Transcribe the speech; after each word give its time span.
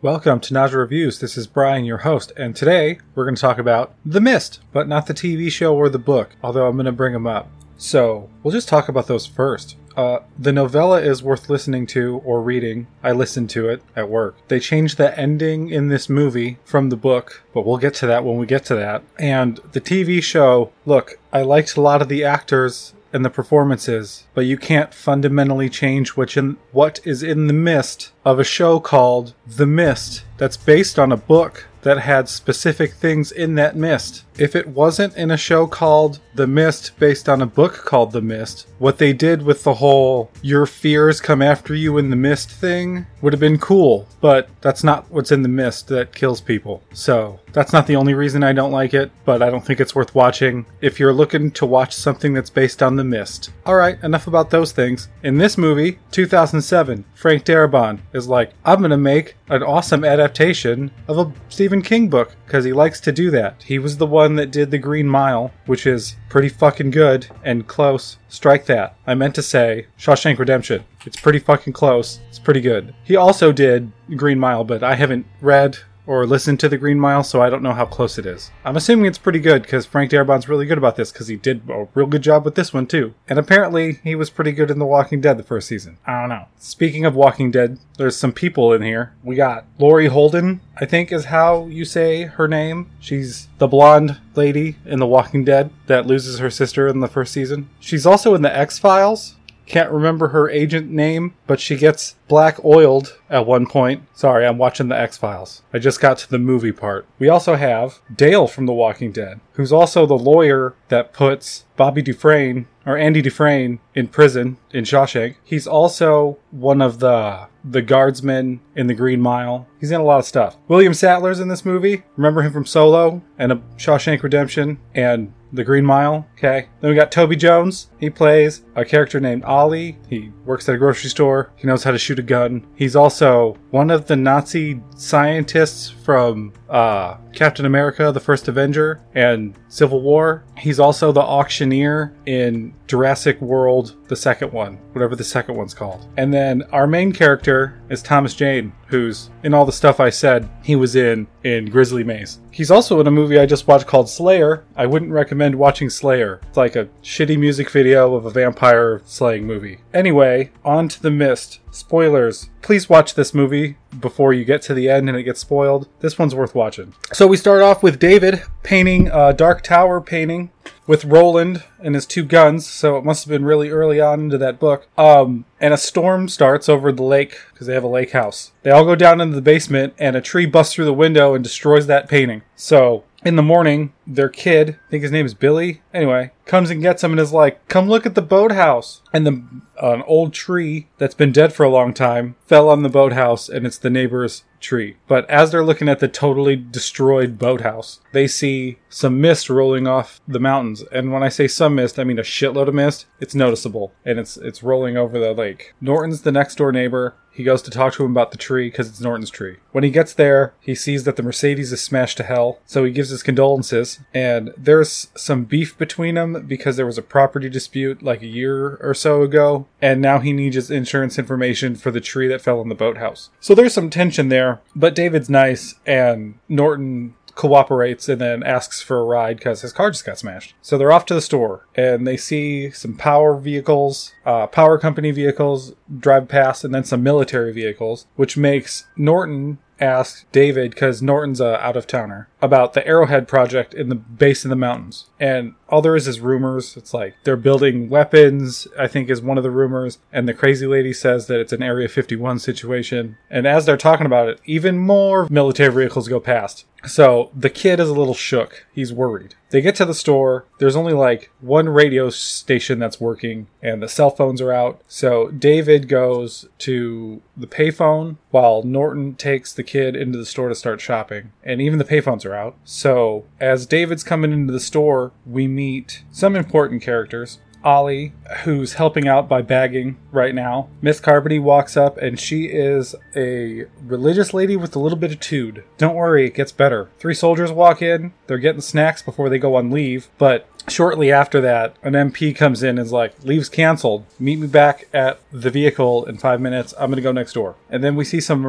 Welcome 0.00 0.38
to 0.42 0.54
Naja 0.54 0.74
Reviews. 0.74 1.18
This 1.18 1.36
is 1.36 1.48
Brian, 1.48 1.84
your 1.84 1.98
host, 1.98 2.32
and 2.36 2.54
today 2.54 3.00
we're 3.16 3.24
going 3.24 3.34
to 3.34 3.40
talk 3.40 3.58
about 3.58 3.96
The 4.06 4.20
Mist, 4.20 4.60
but 4.70 4.86
not 4.86 5.08
the 5.08 5.12
TV 5.12 5.50
show 5.50 5.74
or 5.74 5.88
the 5.88 5.98
book, 5.98 6.36
although 6.40 6.68
I'm 6.68 6.76
going 6.76 6.86
to 6.86 6.92
bring 6.92 7.14
them 7.14 7.26
up. 7.26 7.50
So, 7.78 8.30
we'll 8.44 8.52
just 8.52 8.68
talk 8.68 8.88
about 8.88 9.08
those 9.08 9.26
first. 9.26 9.76
Uh, 9.96 10.20
the 10.38 10.52
novella 10.52 11.02
is 11.02 11.24
worth 11.24 11.50
listening 11.50 11.84
to 11.88 12.22
or 12.24 12.40
reading. 12.40 12.86
I 13.02 13.10
listened 13.10 13.50
to 13.50 13.68
it 13.68 13.82
at 13.96 14.08
work. 14.08 14.36
They 14.46 14.60
changed 14.60 14.98
the 14.98 15.18
ending 15.18 15.70
in 15.70 15.88
this 15.88 16.08
movie 16.08 16.58
from 16.64 16.90
the 16.90 16.96
book, 16.96 17.42
but 17.52 17.66
we'll 17.66 17.78
get 17.78 17.94
to 17.94 18.06
that 18.06 18.22
when 18.24 18.36
we 18.36 18.46
get 18.46 18.64
to 18.66 18.76
that. 18.76 19.02
And 19.18 19.56
the 19.72 19.80
TV 19.80 20.22
show, 20.22 20.70
look, 20.86 21.18
I 21.32 21.42
liked 21.42 21.76
a 21.76 21.80
lot 21.80 22.02
of 22.02 22.08
the 22.08 22.22
actors 22.22 22.94
and 23.12 23.24
the 23.24 23.30
performances, 23.30 24.24
but 24.34 24.44
you 24.44 24.56
can't 24.56 24.92
fundamentally 24.92 25.68
change 25.68 26.10
which 26.10 26.36
in, 26.36 26.56
what 26.72 27.00
is 27.04 27.22
in 27.22 27.46
the 27.46 27.52
mist 27.52 28.12
of 28.24 28.38
a 28.38 28.44
show 28.44 28.80
called 28.80 29.34
The 29.46 29.66
Mist 29.66 30.24
that's 30.38 30.56
based 30.56 30.98
on 30.98 31.12
a 31.12 31.16
book 31.16 31.66
that 31.82 31.98
had 31.98 32.28
specific 32.28 32.92
things 32.94 33.32
in 33.32 33.54
that 33.54 33.76
mist. 33.76 34.24
If 34.38 34.54
it 34.54 34.68
wasn't 34.68 35.16
in 35.16 35.30
a 35.30 35.36
show 35.36 35.66
called 35.66 36.20
The 36.34 36.46
Mist 36.46 36.98
based 36.98 37.28
on 37.28 37.42
a 37.42 37.46
book 37.46 37.84
called 37.84 38.12
The 38.12 38.20
Mist, 38.20 38.66
what 38.78 38.98
they 38.98 39.12
did 39.12 39.42
with 39.42 39.64
the 39.64 39.74
whole 39.74 40.30
your 40.42 40.66
fears 40.66 41.20
come 41.20 41.42
after 41.42 41.74
you 41.74 41.98
in 41.98 42.10
the 42.10 42.16
mist 42.16 42.50
thing 42.50 43.06
would 43.20 43.32
have 43.32 43.40
been 43.40 43.58
cool, 43.58 44.06
but 44.20 44.48
that's 44.60 44.84
not 44.84 45.10
what's 45.10 45.32
in 45.32 45.42
the 45.42 45.48
mist 45.48 45.88
that 45.88 46.14
kills 46.14 46.40
people. 46.40 46.82
So, 46.92 47.40
that's 47.52 47.72
not 47.72 47.86
the 47.86 47.96
only 47.96 48.14
reason 48.14 48.44
I 48.44 48.52
don't 48.52 48.70
like 48.70 48.94
it, 48.94 49.10
but 49.24 49.42
I 49.42 49.50
don't 49.50 49.64
think 49.64 49.80
it's 49.80 49.94
worth 49.94 50.14
watching 50.14 50.66
if 50.80 51.00
you're 51.00 51.12
looking 51.12 51.50
to 51.52 51.66
watch 51.66 51.94
something 51.94 52.34
that's 52.34 52.50
based 52.50 52.82
on 52.82 52.96
The 52.96 53.04
Mist. 53.04 53.50
Alright, 53.66 54.02
enough 54.04 54.26
about 54.26 54.50
those 54.50 54.72
things. 54.72 55.08
In 55.22 55.38
this 55.38 55.58
movie, 55.58 55.98
2007, 56.12 57.04
Frank 57.14 57.44
Darabont 57.44 58.00
is 58.12 58.28
like, 58.28 58.52
I'm 58.64 58.80
gonna 58.80 58.98
make 58.98 59.36
an 59.48 59.62
awesome 59.62 60.04
adaptation 60.04 60.90
of 61.06 61.18
a 61.18 61.32
Stephen 61.48 61.82
King 61.82 62.08
book, 62.08 62.36
because 62.44 62.64
he 62.64 62.72
likes 62.72 63.00
to 63.00 63.12
do 63.12 63.30
that. 63.30 63.62
He 63.62 63.78
was 63.78 63.96
the 63.96 64.06
one 64.06 64.36
that 64.36 64.50
did 64.50 64.70
The 64.70 64.78
Green 64.78 65.08
Mile, 65.08 65.52
which 65.66 65.86
is 65.86 66.16
pretty 66.28 66.48
fucking 66.48 66.90
good 66.90 67.26
and 67.42 67.66
close. 67.66 68.18
Strike 68.28 68.66
that. 68.66 68.96
I 69.06 69.14
meant 69.14 69.34
to 69.36 69.42
say 69.42 69.86
Shawshank 69.98 70.38
Redemption. 70.38 70.84
It's 71.06 71.20
pretty 71.20 71.38
fucking 71.38 71.72
close. 71.72 72.20
It's 72.28 72.38
pretty 72.38 72.60
good. 72.60 72.94
He 73.04 73.16
also 73.16 73.52
did 73.52 73.90
Green 74.16 74.38
Mile, 74.38 74.64
but 74.64 74.82
I 74.82 74.94
haven't 74.94 75.26
read 75.40 75.78
or 76.08 76.26
listened 76.26 76.58
to 76.58 76.70
the 76.70 76.78
Green 76.78 76.98
Mile, 76.98 77.22
so 77.22 77.42
I 77.42 77.50
don't 77.50 77.62
know 77.62 77.74
how 77.74 77.84
close 77.84 78.18
it 78.18 78.24
is. 78.24 78.50
I'm 78.64 78.76
assuming 78.76 79.04
it's 79.04 79.18
pretty 79.18 79.40
good 79.40 79.60
because 79.60 79.84
Frank 79.84 80.10
Darabont's 80.10 80.48
really 80.48 80.64
good 80.64 80.78
about 80.78 80.96
this 80.96 81.12
because 81.12 81.28
he 81.28 81.36
did 81.36 81.60
a 81.68 81.86
real 81.94 82.06
good 82.06 82.22
job 82.22 82.46
with 82.46 82.54
this 82.54 82.72
one 82.72 82.86
too. 82.86 83.12
And 83.28 83.38
apparently 83.38 84.00
he 84.02 84.14
was 84.14 84.30
pretty 84.30 84.52
good 84.52 84.70
in 84.70 84.78
The 84.78 84.86
Walking 84.86 85.20
Dead 85.20 85.36
the 85.36 85.42
first 85.42 85.68
season. 85.68 85.98
I 86.06 86.18
don't 86.18 86.30
know. 86.30 86.46
Speaking 86.56 87.04
of 87.04 87.14
Walking 87.14 87.50
Dead, 87.50 87.78
there's 87.98 88.16
some 88.16 88.32
people 88.32 88.72
in 88.72 88.80
here. 88.80 89.12
We 89.22 89.36
got 89.36 89.66
Laurie 89.78 90.06
Holden, 90.06 90.62
I 90.80 90.86
think 90.86 91.12
is 91.12 91.26
how 91.26 91.66
you 91.66 91.84
say 91.84 92.22
her 92.22 92.48
name. 92.48 92.90
She's 93.00 93.48
the 93.58 93.68
blonde 93.68 94.18
lady 94.34 94.76
in 94.86 95.00
The 95.00 95.06
Walking 95.06 95.44
Dead 95.44 95.70
that 95.88 96.06
loses 96.06 96.38
her 96.38 96.48
sister 96.50 96.88
in 96.88 97.00
the 97.00 97.08
first 97.08 97.34
season. 97.34 97.68
She's 97.80 98.06
also 98.06 98.34
in 98.34 98.40
The 98.40 98.56
X 98.56 98.78
Files. 98.78 99.34
Can't 99.68 99.92
remember 99.92 100.28
her 100.28 100.48
agent 100.48 100.90
name, 100.90 101.34
but 101.46 101.60
she 101.60 101.76
gets 101.76 102.16
black 102.26 102.64
oiled 102.64 103.18
at 103.28 103.46
one 103.46 103.66
point. 103.66 104.02
Sorry, 104.14 104.46
I'm 104.46 104.56
watching 104.56 104.88
the 104.88 104.98
X 104.98 105.18
Files. 105.18 105.62
I 105.74 105.78
just 105.78 106.00
got 106.00 106.16
to 106.18 106.30
the 106.30 106.38
movie 106.38 106.72
part. 106.72 107.06
We 107.18 107.28
also 107.28 107.54
have 107.54 108.00
Dale 108.14 108.46
from 108.46 108.64
The 108.64 108.72
Walking 108.72 109.12
Dead, 109.12 109.40
who's 109.52 109.70
also 109.70 110.06
the 110.06 110.14
lawyer 110.14 110.74
that 110.88 111.12
puts 111.12 111.66
Bobby 111.76 112.00
Dufresne 112.00 112.66
or 112.86 112.96
Andy 112.96 113.20
Dufresne 113.20 113.80
in 113.94 114.08
prison 114.08 114.56
in 114.72 114.84
Shawshank. 114.84 115.36
He's 115.44 115.66
also 115.66 116.38
one 116.50 116.80
of 116.80 117.00
the 117.00 117.48
the 117.62 117.82
guardsmen 117.82 118.60
in 118.74 118.86
the 118.86 118.94
Green 118.94 119.20
Mile. 119.20 119.66
He's 119.78 119.90
in 119.90 120.00
a 120.00 120.04
lot 120.04 120.20
of 120.20 120.24
stuff. 120.24 120.56
William 120.68 120.94
Sadler's 120.94 121.40
in 121.40 121.48
this 121.48 121.66
movie. 121.66 122.04
Remember 122.16 122.40
him 122.40 122.52
from 122.52 122.64
Solo 122.64 123.20
and 123.36 123.52
a 123.52 123.56
Shawshank 123.76 124.22
Redemption 124.22 124.78
and 124.94 125.34
the 125.52 125.64
Green 125.64 125.84
Mile. 125.84 126.26
Okay. 126.36 126.68
Then 126.80 126.90
we 126.90 126.96
got 126.96 127.12
Toby 127.12 127.36
Jones. 127.36 127.90
He 127.98 128.10
plays 128.10 128.62
a 128.74 128.84
character 128.84 129.20
named 129.20 129.44
Ollie. 129.44 129.98
He 130.08 130.30
works 130.44 130.68
at 130.68 130.74
a 130.74 130.78
grocery 130.78 131.10
store. 131.10 131.52
He 131.56 131.66
knows 131.66 131.84
how 131.84 131.90
to 131.90 131.98
shoot 131.98 132.18
a 132.18 132.22
gun. 132.22 132.66
He's 132.74 132.96
also 132.96 133.56
one 133.70 133.90
of 133.90 134.06
the 134.06 134.16
Nazi 134.16 134.80
scientists 134.96 135.90
from 135.90 136.52
uh, 136.68 137.16
Captain 137.32 137.66
America, 137.66 138.12
the 138.12 138.20
First 138.20 138.48
Avenger, 138.48 139.00
and 139.14 139.54
Civil 139.68 140.02
War. 140.02 140.44
He's 140.56 140.80
also 140.80 141.12
the 141.12 141.20
auctioneer 141.20 142.14
in 142.26 142.74
Jurassic 142.86 143.40
World, 143.40 143.96
the 144.08 144.16
second 144.16 144.52
one, 144.52 144.78
whatever 144.92 145.14
the 145.14 145.24
second 145.24 145.56
one's 145.56 145.74
called. 145.74 146.06
And 146.16 146.32
then 146.32 146.62
our 146.72 146.86
main 146.86 147.12
character 147.12 147.80
is 147.90 148.02
Thomas 148.02 148.34
Jane, 148.34 148.72
who's 148.86 149.30
in 149.42 149.54
all 149.54 149.64
the 149.64 149.72
stuff 149.72 150.00
I 150.00 150.10
said 150.10 150.48
he 150.62 150.76
was 150.76 150.96
in 150.96 151.26
in 151.44 151.66
Grizzly 151.66 152.04
Maze. 152.04 152.40
He's 152.50 152.70
also 152.70 153.00
in 153.00 153.06
a 153.06 153.10
movie 153.10 153.38
I 153.38 153.46
just 153.46 153.68
watched 153.68 153.86
called 153.86 154.08
Slayer. 154.08 154.64
I 154.74 154.86
wouldn't 154.86 155.12
recommend 155.12 155.54
watching 155.54 155.90
Slayer. 155.90 156.40
It's 156.48 156.56
like 156.56 156.76
a 156.76 156.88
shitty 157.02 157.38
music 157.38 157.70
video 157.70 158.14
of 158.14 158.26
a 158.26 158.30
vampire 158.30 159.02
slaying 159.04 159.46
movie. 159.46 159.80
Anyway, 159.94 160.50
on 160.64 160.88
to 160.88 161.02
the 161.02 161.10
mist. 161.10 161.60
Spoilers. 161.70 162.50
Please 162.62 162.88
watch 162.88 163.14
this 163.14 163.34
movie 163.34 163.76
before 163.98 164.32
you 164.32 164.44
get 164.44 164.62
to 164.62 164.74
the 164.74 164.88
end 164.88 165.08
and 165.08 165.16
it 165.16 165.22
gets 165.22 165.40
spoiled. 165.40 165.88
This 166.00 166.18
one's 166.18 166.34
worth 166.34 166.54
watching. 166.54 166.94
So 167.12 167.26
we 167.26 167.36
start 167.36 167.62
off 167.62 167.82
with 167.82 167.98
David 167.98 168.42
painting 168.62 169.08
a 169.08 169.32
Dark 169.32 169.62
Tower 169.62 170.00
painting 170.00 170.50
with 170.86 171.04
Roland 171.04 171.62
and 171.80 171.94
his 171.94 172.06
two 172.06 172.24
guns, 172.24 172.66
so 172.66 172.96
it 172.96 173.04
must 173.04 173.24
have 173.24 173.30
been 173.30 173.44
really 173.44 173.68
early 173.68 174.00
on 174.00 174.20
into 174.20 174.38
that 174.38 174.58
book. 174.58 174.88
Um, 174.96 175.44
and 175.60 175.74
a 175.74 175.76
storm 175.76 176.28
starts 176.28 176.68
over 176.68 176.90
the 176.90 177.02
lake 177.02 177.38
because 177.52 177.66
they 177.66 177.74
have 177.74 177.84
a 177.84 177.88
lake 177.88 178.12
house. 178.12 178.52
They 178.62 178.70
all 178.70 178.86
go 178.86 178.96
down 178.96 179.20
into 179.20 179.34
the 179.34 179.42
basement, 179.42 179.94
and 179.98 180.16
a 180.16 180.22
tree 180.22 180.46
busts 180.46 180.74
through 180.74 180.86
the 180.86 180.94
window 180.94 181.34
and 181.34 181.44
destroys 181.44 181.86
that 181.86 182.08
painting. 182.08 182.42
So 182.56 183.04
in 183.22 183.36
the 183.36 183.42
morning, 183.42 183.92
their 184.08 184.28
kid, 184.30 184.70
I 184.70 184.90
think 184.90 185.02
his 185.02 185.12
name 185.12 185.26
is 185.26 185.34
Billy, 185.34 185.82
anyway, 185.92 186.32
comes 186.46 186.70
and 186.70 186.80
gets 186.80 187.04
him 187.04 187.12
and 187.12 187.20
is 187.20 187.32
like, 187.32 187.68
"Come 187.68 187.88
look 187.88 188.06
at 188.06 188.14
the 188.14 188.22
boathouse." 188.22 189.02
And 189.12 189.26
the 189.26 189.42
an 189.80 190.02
old 190.06 190.32
tree 190.32 190.88
that's 190.98 191.14
been 191.14 191.30
dead 191.30 191.52
for 191.52 191.62
a 191.62 191.70
long 191.70 191.94
time 191.94 192.34
fell 192.46 192.68
on 192.68 192.82
the 192.82 192.88
boathouse, 192.88 193.48
and 193.48 193.66
it's 193.66 193.78
the 193.78 193.90
neighbor's 193.90 194.44
tree. 194.60 194.96
But 195.06 195.28
as 195.30 195.52
they're 195.52 195.64
looking 195.64 195.88
at 195.88 196.00
the 196.00 196.08
totally 196.08 196.56
destroyed 196.56 197.38
boathouse, 197.38 198.00
they 198.12 198.26
see 198.26 198.78
some 198.88 199.20
mist 199.20 199.48
rolling 199.48 199.86
off 199.86 200.20
the 200.26 200.40
mountains. 200.40 200.82
And 200.90 201.12
when 201.12 201.22
I 201.22 201.28
say 201.28 201.46
some 201.46 201.76
mist, 201.76 201.98
I 201.98 202.04
mean 202.04 202.18
a 202.18 202.22
shitload 202.22 202.66
of 202.66 202.74
mist. 202.74 203.06
It's 203.20 203.34
noticeable, 203.34 203.92
and 204.04 204.18
it's 204.18 204.36
it's 204.36 204.62
rolling 204.62 204.96
over 204.96 205.18
the 205.18 205.32
lake. 205.32 205.74
Norton's 205.80 206.22
the 206.22 206.32
next 206.32 206.56
door 206.56 206.72
neighbor. 206.72 207.14
He 207.30 207.44
goes 207.44 207.62
to 207.62 207.70
talk 207.70 207.94
to 207.94 208.04
him 208.04 208.10
about 208.10 208.32
the 208.32 208.36
tree 208.36 208.68
because 208.68 208.88
it's 208.88 209.00
Norton's 209.00 209.30
tree. 209.30 209.58
When 209.70 209.84
he 209.84 209.90
gets 209.90 210.12
there, 210.12 210.54
he 210.58 210.74
sees 210.74 211.04
that 211.04 211.14
the 211.14 211.22
Mercedes 211.22 211.72
is 211.72 211.80
smashed 211.80 212.16
to 212.16 212.24
hell, 212.24 212.58
so 212.66 212.82
he 212.82 212.90
gives 212.90 213.10
his 213.10 213.22
condolences. 213.22 213.97
And 214.14 214.52
there's 214.56 215.08
some 215.14 215.44
beef 215.44 215.76
between 215.76 216.14
them 216.14 216.46
because 216.46 216.76
there 216.76 216.86
was 216.86 216.98
a 216.98 217.02
property 217.02 217.48
dispute 217.48 218.02
like 218.02 218.22
a 218.22 218.26
year 218.26 218.76
or 218.76 218.94
so 218.94 219.22
ago, 219.22 219.66
and 219.80 220.00
now 220.00 220.18
he 220.18 220.32
needs 220.32 220.56
his 220.56 220.70
insurance 220.70 221.18
information 221.18 221.76
for 221.76 221.90
the 221.90 222.00
tree 222.00 222.28
that 222.28 222.42
fell 222.42 222.60
in 222.60 222.68
the 222.68 222.74
boathouse. 222.74 223.30
So 223.40 223.54
there's 223.54 223.74
some 223.74 223.90
tension 223.90 224.28
there, 224.28 224.60
but 224.74 224.94
David's 224.94 225.30
nice, 225.30 225.74
and 225.86 226.38
Norton 226.48 227.14
cooperates 227.38 228.08
and 228.08 228.20
then 228.20 228.42
asks 228.42 228.82
for 228.82 228.98
a 228.98 229.04
ride 229.04 229.36
because 229.36 229.62
his 229.62 229.72
car 229.72 229.92
just 229.92 230.04
got 230.04 230.18
smashed. 230.18 230.54
So 230.60 230.76
they're 230.76 230.90
off 230.90 231.06
to 231.06 231.14
the 231.14 231.20
store 231.20 231.66
and 231.76 232.04
they 232.04 232.16
see 232.16 232.70
some 232.72 232.96
power 232.96 233.36
vehicles, 233.36 234.12
uh, 234.26 234.48
power 234.48 234.76
company 234.76 235.12
vehicles 235.12 235.72
drive 236.00 236.26
past, 236.26 236.64
and 236.64 236.74
then 236.74 236.82
some 236.82 237.04
military 237.04 237.52
vehicles, 237.52 238.08
which 238.16 238.36
makes 238.36 238.88
Norton 238.96 239.58
ask 239.80 240.30
David, 240.32 240.70
because 240.70 241.02
Norton's 241.02 241.40
a 241.40 241.58
out 241.64 241.76
of 241.76 241.86
towner, 241.86 242.28
about 242.40 242.72
the 242.72 242.86
Arrowhead 242.86 243.28
project 243.28 243.74
in 243.74 243.88
the 243.88 243.94
base 243.94 244.44
of 244.44 244.48
the 244.48 244.56
mountains. 244.56 245.06
And 245.18 245.54
all 245.68 245.82
there 245.82 245.96
is 245.96 246.08
is 246.08 246.20
rumors. 246.20 246.76
It's 246.76 246.94
like 246.94 247.14
they're 247.24 247.36
building 247.36 247.88
weapons, 247.88 248.68
I 248.78 248.86
think 248.86 249.10
is 249.10 249.22
one 249.22 249.38
of 249.38 249.44
the 249.44 249.50
rumors. 249.50 249.98
And 250.12 250.28
the 250.28 250.34
crazy 250.34 250.66
lady 250.66 250.92
says 250.92 251.26
that 251.26 251.40
it's 251.40 251.52
an 251.52 251.62
Area 251.62 251.88
51 251.88 252.38
situation. 252.38 253.18
And 253.30 253.46
as 253.46 253.66
they're 253.66 253.76
talking 253.76 254.06
about 254.06 254.28
it, 254.28 254.40
even 254.44 254.78
more 254.78 255.28
military 255.28 255.72
vehicles 255.72 256.08
go 256.08 256.20
past. 256.20 256.64
So 256.86 257.30
the 257.34 257.50
kid 257.50 257.80
is 257.80 257.88
a 257.88 257.94
little 257.94 258.14
shook. 258.14 258.66
He's 258.72 258.92
worried. 258.92 259.34
They 259.50 259.60
get 259.60 259.74
to 259.76 259.84
the 259.84 259.94
store. 259.94 260.46
There's 260.58 260.76
only 260.76 260.92
like 260.92 261.30
one 261.40 261.68
radio 261.68 262.10
station 262.10 262.78
that's 262.78 263.00
working, 263.00 263.48
and 263.62 263.82
the 263.82 263.88
cell 263.88 264.10
phones 264.10 264.40
are 264.40 264.52
out. 264.52 264.80
So 264.86 265.28
David 265.28 265.88
goes 265.88 266.48
to 266.58 267.22
the 267.36 267.46
payphone 267.46 268.16
while 268.30 268.62
Norton 268.62 269.14
takes 269.14 269.52
the 269.52 269.62
kid 269.62 269.96
into 269.96 270.18
the 270.18 270.26
store 270.26 270.48
to 270.48 270.54
start 270.54 270.80
shopping. 270.80 271.32
And 271.42 271.60
even 271.60 271.78
the 271.78 271.84
payphones 271.84 272.24
are 272.24 272.34
out. 272.34 272.56
So 272.64 273.24
as 273.40 273.66
David's 273.66 274.04
coming 274.04 274.32
into 274.32 274.52
the 274.52 274.60
store, 274.60 275.12
we 275.26 275.48
meet 275.48 276.04
some 276.12 276.36
important 276.36 276.82
characters. 276.82 277.38
Ollie, 277.68 278.14
who's 278.44 278.72
helping 278.72 279.06
out 279.06 279.28
by 279.28 279.42
bagging 279.42 279.98
right 280.10 280.34
now. 280.34 280.70
Miss 280.80 281.00
Carmody 281.00 281.38
walks 281.38 281.76
up 281.76 281.98
and 281.98 282.18
she 282.18 282.46
is 282.46 282.94
a 283.14 283.66
religious 283.82 284.32
lady 284.32 284.56
with 284.56 284.74
a 284.74 284.78
little 284.78 284.96
bit 284.96 285.12
of 285.12 285.20
tude. 285.20 285.64
Don't 285.76 285.94
worry, 285.94 286.26
it 286.26 286.34
gets 286.34 286.50
better. 286.50 286.88
Three 286.98 287.12
soldiers 287.12 287.52
walk 287.52 287.82
in, 287.82 288.14
they're 288.26 288.38
getting 288.38 288.62
snacks 288.62 289.02
before 289.02 289.28
they 289.28 289.38
go 289.38 289.54
on 289.54 289.70
leave, 289.70 290.08
but 290.16 290.48
shortly 290.66 291.12
after 291.12 291.42
that, 291.42 291.76
an 291.82 291.92
MP 291.92 292.34
comes 292.34 292.62
in 292.62 292.70
and 292.70 292.78
is 292.78 292.92
like, 292.92 293.22
leave's 293.22 293.50
canceled. 293.50 294.06
Meet 294.18 294.38
me 294.38 294.46
back 294.46 294.88
at 294.94 295.20
the 295.30 295.50
vehicle 295.50 296.06
in 296.06 296.16
five 296.16 296.40
minutes. 296.40 296.72
I'm 296.78 296.88
going 296.88 296.96
to 296.96 297.02
go 297.02 297.12
next 297.12 297.34
door. 297.34 297.56
And 297.68 297.84
then 297.84 297.96
we 297.96 298.04
see 298.06 298.22
some 298.22 298.46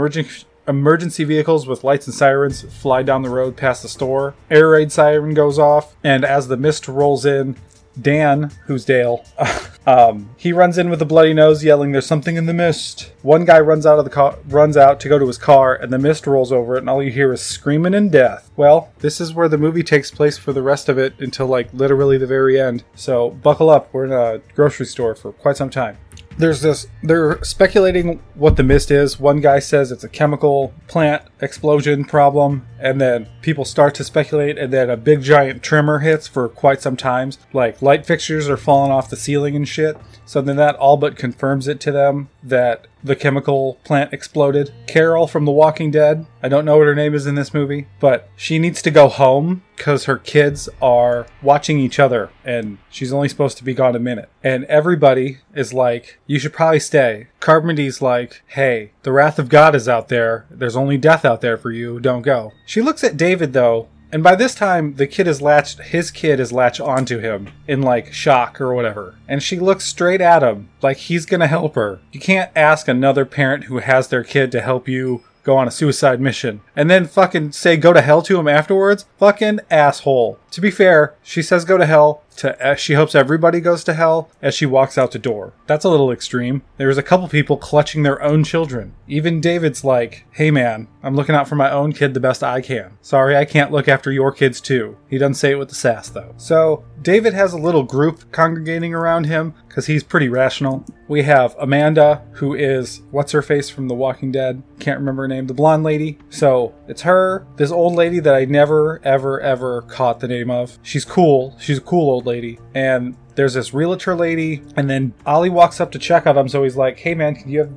emergency 0.66 1.24
vehicles 1.26 1.68
with 1.68 1.84
lights 1.84 2.08
and 2.08 2.14
sirens 2.14 2.62
fly 2.62 3.04
down 3.04 3.24
the 3.24 3.30
road 3.30 3.58
past 3.58 3.82
the 3.82 3.90
store. 3.90 4.36
Air 4.50 4.70
raid 4.70 4.94
siren 4.94 5.34
goes 5.34 5.60
off, 5.60 5.96
and 6.06 6.24
as 6.24 6.48
the 6.48 6.56
mist 6.56 6.88
rolls 6.88 7.26
in, 7.26 7.58
Dan, 8.02 8.52
who's 8.66 8.86
Dale, 8.86 9.26
um, 9.88 10.30
he 10.38 10.54
runs 10.54 10.78
in 10.78 10.90
with 10.90 11.02
a 11.02 11.06
bloody 11.06 11.34
nose, 11.34 11.64
yelling, 11.64 11.92
"There's 11.92 12.06
something 12.06 12.36
in 12.36 12.46
the 12.46 12.54
mist!" 12.54 13.12
One 13.22 13.46
guy 13.46 13.60
runs 13.60 13.86
out 13.86 14.00
of 14.00 14.06
the 14.06 14.12
car, 14.12 14.38
runs 14.48 14.78
out 14.78 15.00
to 15.02 15.10
go 15.10 15.20
to 15.20 15.28
his 15.28 15.38
car, 15.38 15.76
and 15.76 15.92
the 15.92 16.00
mist 16.00 16.28
rolls 16.28 16.52
over 16.52 16.76
it, 16.76 16.80
and 16.80 16.90
all 16.90 17.04
you 17.04 17.12
hear 17.12 17.34
is 17.34 17.42
screaming 17.42 17.94
and 17.94 18.12
death. 18.12 18.50
Well, 18.56 18.92
this 19.00 19.20
is 19.20 19.34
where 19.34 19.50
the 19.50 19.58
movie 19.58 19.84
takes 19.84 20.12
place 20.12 20.38
for 20.38 20.54
the 20.54 20.62
rest 20.62 20.90
of 20.90 20.98
it 20.98 21.14
until 21.20 21.48
like 21.48 21.74
literally 21.74 22.18
the 22.18 22.28
very 22.28 22.60
end. 22.60 22.84
So 22.96 23.32
buckle 23.32 23.70
up. 23.70 23.90
We're 23.94 24.06
in 24.06 24.12
a 24.12 24.42
grocery 24.56 24.86
store 24.86 25.16
for 25.16 25.32
quite 25.32 25.58
some 25.58 25.70
time 25.70 25.98
there's 26.40 26.62
this 26.62 26.88
they're 27.04 27.44
speculating 27.44 28.22
what 28.34 28.56
the 28.56 28.64
mist 28.64 28.90
is 28.90 29.20
one 29.20 29.42
guy 29.42 29.60
says 29.60 29.92
it's 29.92 30.06
a 30.06 30.10
chemical 30.10 30.74
plant 30.88 31.22
explosion 31.42 32.04
problem 32.06 32.66
and 32.80 33.00
then 33.00 33.28
people 33.42 33.66
start 33.66 33.96
to 33.96 34.04
speculate 34.04 34.58
and 34.58 34.74
then 34.74 34.90
a 34.90 34.98
big 34.98 35.22
giant 35.22 35.64
tremor 35.64 36.00
hits 36.00 36.28
for 36.28 36.50
quite 36.50 36.82
some 36.82 36.98
times 36.98 37.38
like 37.54 37.82
light 37.82 38.06
fixtures 38.06 38.50
are 38.50 38.58
falling 38.58 38.92
off 38.92 39.10
the 39.10 39.16
ceiling 39.16 39.56
and 39.56 39.68
shit 39.68 39.98
so 40.26 40.42
then 40.42 40.58
that 40.58 40.76
all 40.76 40.98
but 40.98 41.16
confirms 41.16 41.68
it 41.68 41.80
to 41.80 41.92
them 41.92 42.30
that 42.44 42.88
the 43.04 43.16
chemical 43.16 43.80
plant 43.84 44.14
exploded. 44.14 44.72
Carol 44.88 45.28
from 45.28 45.46
The 45.46 45.52
Walking 45.52 45.92
Dead, 45.92 46.26
I 46.44 46.50
don't 46.50 46.66
know 46.66 46.78
what 46.78 46.88
her 46.88 46.96
name 46.96 47.14
is 47.14 47.26
in 47.26 47.36
this 47.36 47.54
movie, 47.54 47.88
but 48.00 48.30
she 48.36 48.60
needs 48.60 48.82
to 48.84 48.92
go 48.92 49.08
home 49.08 49.64
because 49.76 50.06
her 50.06 50.18
kids 50.18 50.68
are 50.82 51.26
watching 51.42 51.80
each 51.80 52.00
other 52.00 52.30
and 52.44 52.78
she's 52.90 53.14
only 53.14 53.30
supposed 53.30 53.58
to 53.58 53.64
be 53.64 53.74
gone 53.74 53.96
a 53.96 54.00
minute. 54.00 54.30
And 54.44 54.66
everybody 54.66 55.40
is 55.56 55.74
like, 55.74 56.20
you 56.28 56.40
should 56.40 56.54
probably 56.54 56.80
stay. 56.80 57.28
Carmody's 57.40 58.02
like, 58.02 58.42
hey, 58.48 58.92
the 59.04 59.12
wrath 59.12 59.40
of 59.40 59.50
God 59.50 59.76
is 59.76 59.88
out 59.88 60.10
there. 60.10 60.46
There's 60.50 60.76
only 60.76 60.98
death 60.98 61.24
out 61.26 61.42
there 61.42 61.58
for 61.58 61.72
you. 61.72 62.00
Don't 62.00 62.22
go. 62.22 62.52
She 62.66 62.82
looks 62.82 63.04
at 63.04 63.18
David 63.18 63.54
though 63.54 63.88
and 64.12 64.24
by 64.24 64.36
this 64.36 64.56
time, 64.56 64.96
the 64.96 65.06
kid 65.06 65.28
is 65.28 65.42
latched, 65.42 65.80
his 65.82 66.10
kid 66.10 66.40
is 66.40 66.52
latched 66.52 66.82
onto 66.82 67.20
him 67.20 67.50
in 67.68 67.82
like 67.84 68.12
shock 68.12 68.60
or 68.60 68.74
whatever. 68.74 69.16
And 69.28 69.44
she 69.44 69.60
looks 69.60 69.86
straight 69.86 70.22
at 70.22 70.42
him 70.42 70.70
like 70.82 70.98
he's 70.98 71.28
gonna 71.28 71.48
help 71.48 71.76
her. 71.76 72.00
You 72.12 72.20
can't 72.20 72.52
ask 72.56 72.88
another 72.88 73.26
parent 73.26 73.66
who 73.66 73.78
has 73.80 74.08
their 74.08 74.24
kid 74.24 74.52
to 74.54 74.62
help 74.62 74.88
you 74.88 75.24
go 75.44 75.58
on 75.58 75.68
a 75.68 75.72
suicide 75.72 76.22
mission 76.22 76.62
and 76.76 76.90
then 76.90 77.06
fucking 77.06 77.52
say 77.52 77.78
go 77.78 77.94
to 77.94 78.02
hell 78.02 78.22
to 78.22 78.40
him 78.40 78.48
afterwards. 78.48 79.06
Fucking 79.18 79.60
asshole. 79.70 80.40
To 80.52 80.62
be 80.62 80.72
fair, 80.72 81.16
she 81.22 81.42
says 81.42 81.66
go 81.66 81.78
to 81.78 81.86
hell 81.86 82.24
to 82.38 82.66
uh, 82.66 82.76
she 82.76 82.94
hopes 82.94 83.16
everybody 83.16 83.60
goes 83.60 83.84
to 83.84 83.94
hell 83.94 84.30
as 84.42 84.56
she 84.56 84.66
walks 84.66 84.98
out 84.98 85.12
the 85.12 85.20
door. 85.20 85.54
That's 85.68 85.86
a 85.86 85.90
little 85.90 86.12
extreme. 86.12 86.64
There's 86.78 86.98
a 86.98 87.04
couple 87.04 87.28
people 87.28 87.58
clutching 87.58 88.04
their 88.04 88.22
own 88.22 88.44
children. 88.44 88.94
Even 89.08 89.42
David's 89.42 89.84
like, 89.84 90.26
"Hey 90.32 90.50
man, 90.50 90.88
I'm 91.04 91.16
looking 91.16 91.36
out 91.36 91.48
for 91.48 91.56
my 91.56 91.70
own 91.70 91.92
kid 91.94 92.14
the 92.14 92.20
best 92.20 92.44
I 92.44 92.62
can. 92.62 92.98
Sorry 93.02 93.36
I 93.36 93.46
can't 93.46 93.72
look 93.72 93.88
after 93.88 94.12
your 94.12 94.32
kids 94.32 94.62
too." 94.62 94.98
He 95.10 95.18
doesn't 95.18 95.36
say 95.36 95.52
it 95.52 95.60
with 95.60 95.70
the 95.70 95.76
sass 95.76 96.10
though. 96.10 96.34
So, 96.38 96.84
David 97.02 97.34
has 97.34 97.54
a 97.54 97.58
little 97.58 97.84
group 97.84 98.32
congregating 98.32 98.94
around 98.94 99.26
him 99.26 99.54
cuz 99.80 99.86
he's 99.86 100.04
pretty 100.04 100.28
rational. 100.28 100.86
We 101.08 101.24
have 101.24 101.56
Amanda, 101.58 102.22
who 102.34 102.54
is 102.54 103.02
what's 103.12 103.32
her 103.32 103.42
face 103.42 103.70
from 103.70 103.88
The 103.88 103.96
Walking 103.96 104.32
Dead? 104.32 104.62
Can't 104.80 105.00
remember 105.00 105.24
her 105.24 105.28
name, 105.28 105.48
the 105.48 105.54
blonde 105.54 105.84
lady. 105.84 106.18
So, 106.30 106.74
it's 106.88 107.04
her, 107.04 107.46
this 107.56 107.72
old 107.72 107.96
lady 107.96 108.20
that 108.20 108.36
I 108.36 108.46
never 108.46 109.00
ever 109.04 109.40
ever 109.40 109.84
caught 109.84 110.20
the 110.20 110.28
name 110.28 110.52
of. 110.52 110.78
She's 110.84 111.06
cool. 111.06 111.56
She's 111.60 111.78
a 111.78 111.82
cool 111.82 112.10
old 112.10 112.26
lady. 112.26 112.60
And 112.74 113.16
there's 113.36 113.54
this 113.54 113.74
realtor 113.74 114.16
lady, 114.16 114.62
and 114.76 114.90
then 114.90 115.14
Ollie 115.26 115.50
walks 115.50 115.80
up 115.80 115.92
to 115.94 116.00
check 116.00 116.28
on 116.28 116.38
him. 116.38 116.50
So 116.50 116.64
he's 116.64 116.76
like, 116.76 117.00
"Hey 117.00 117.16
man, 117.16 117.36
can 117.36 117.50
you 117.50 117.60
have 117.60 117.72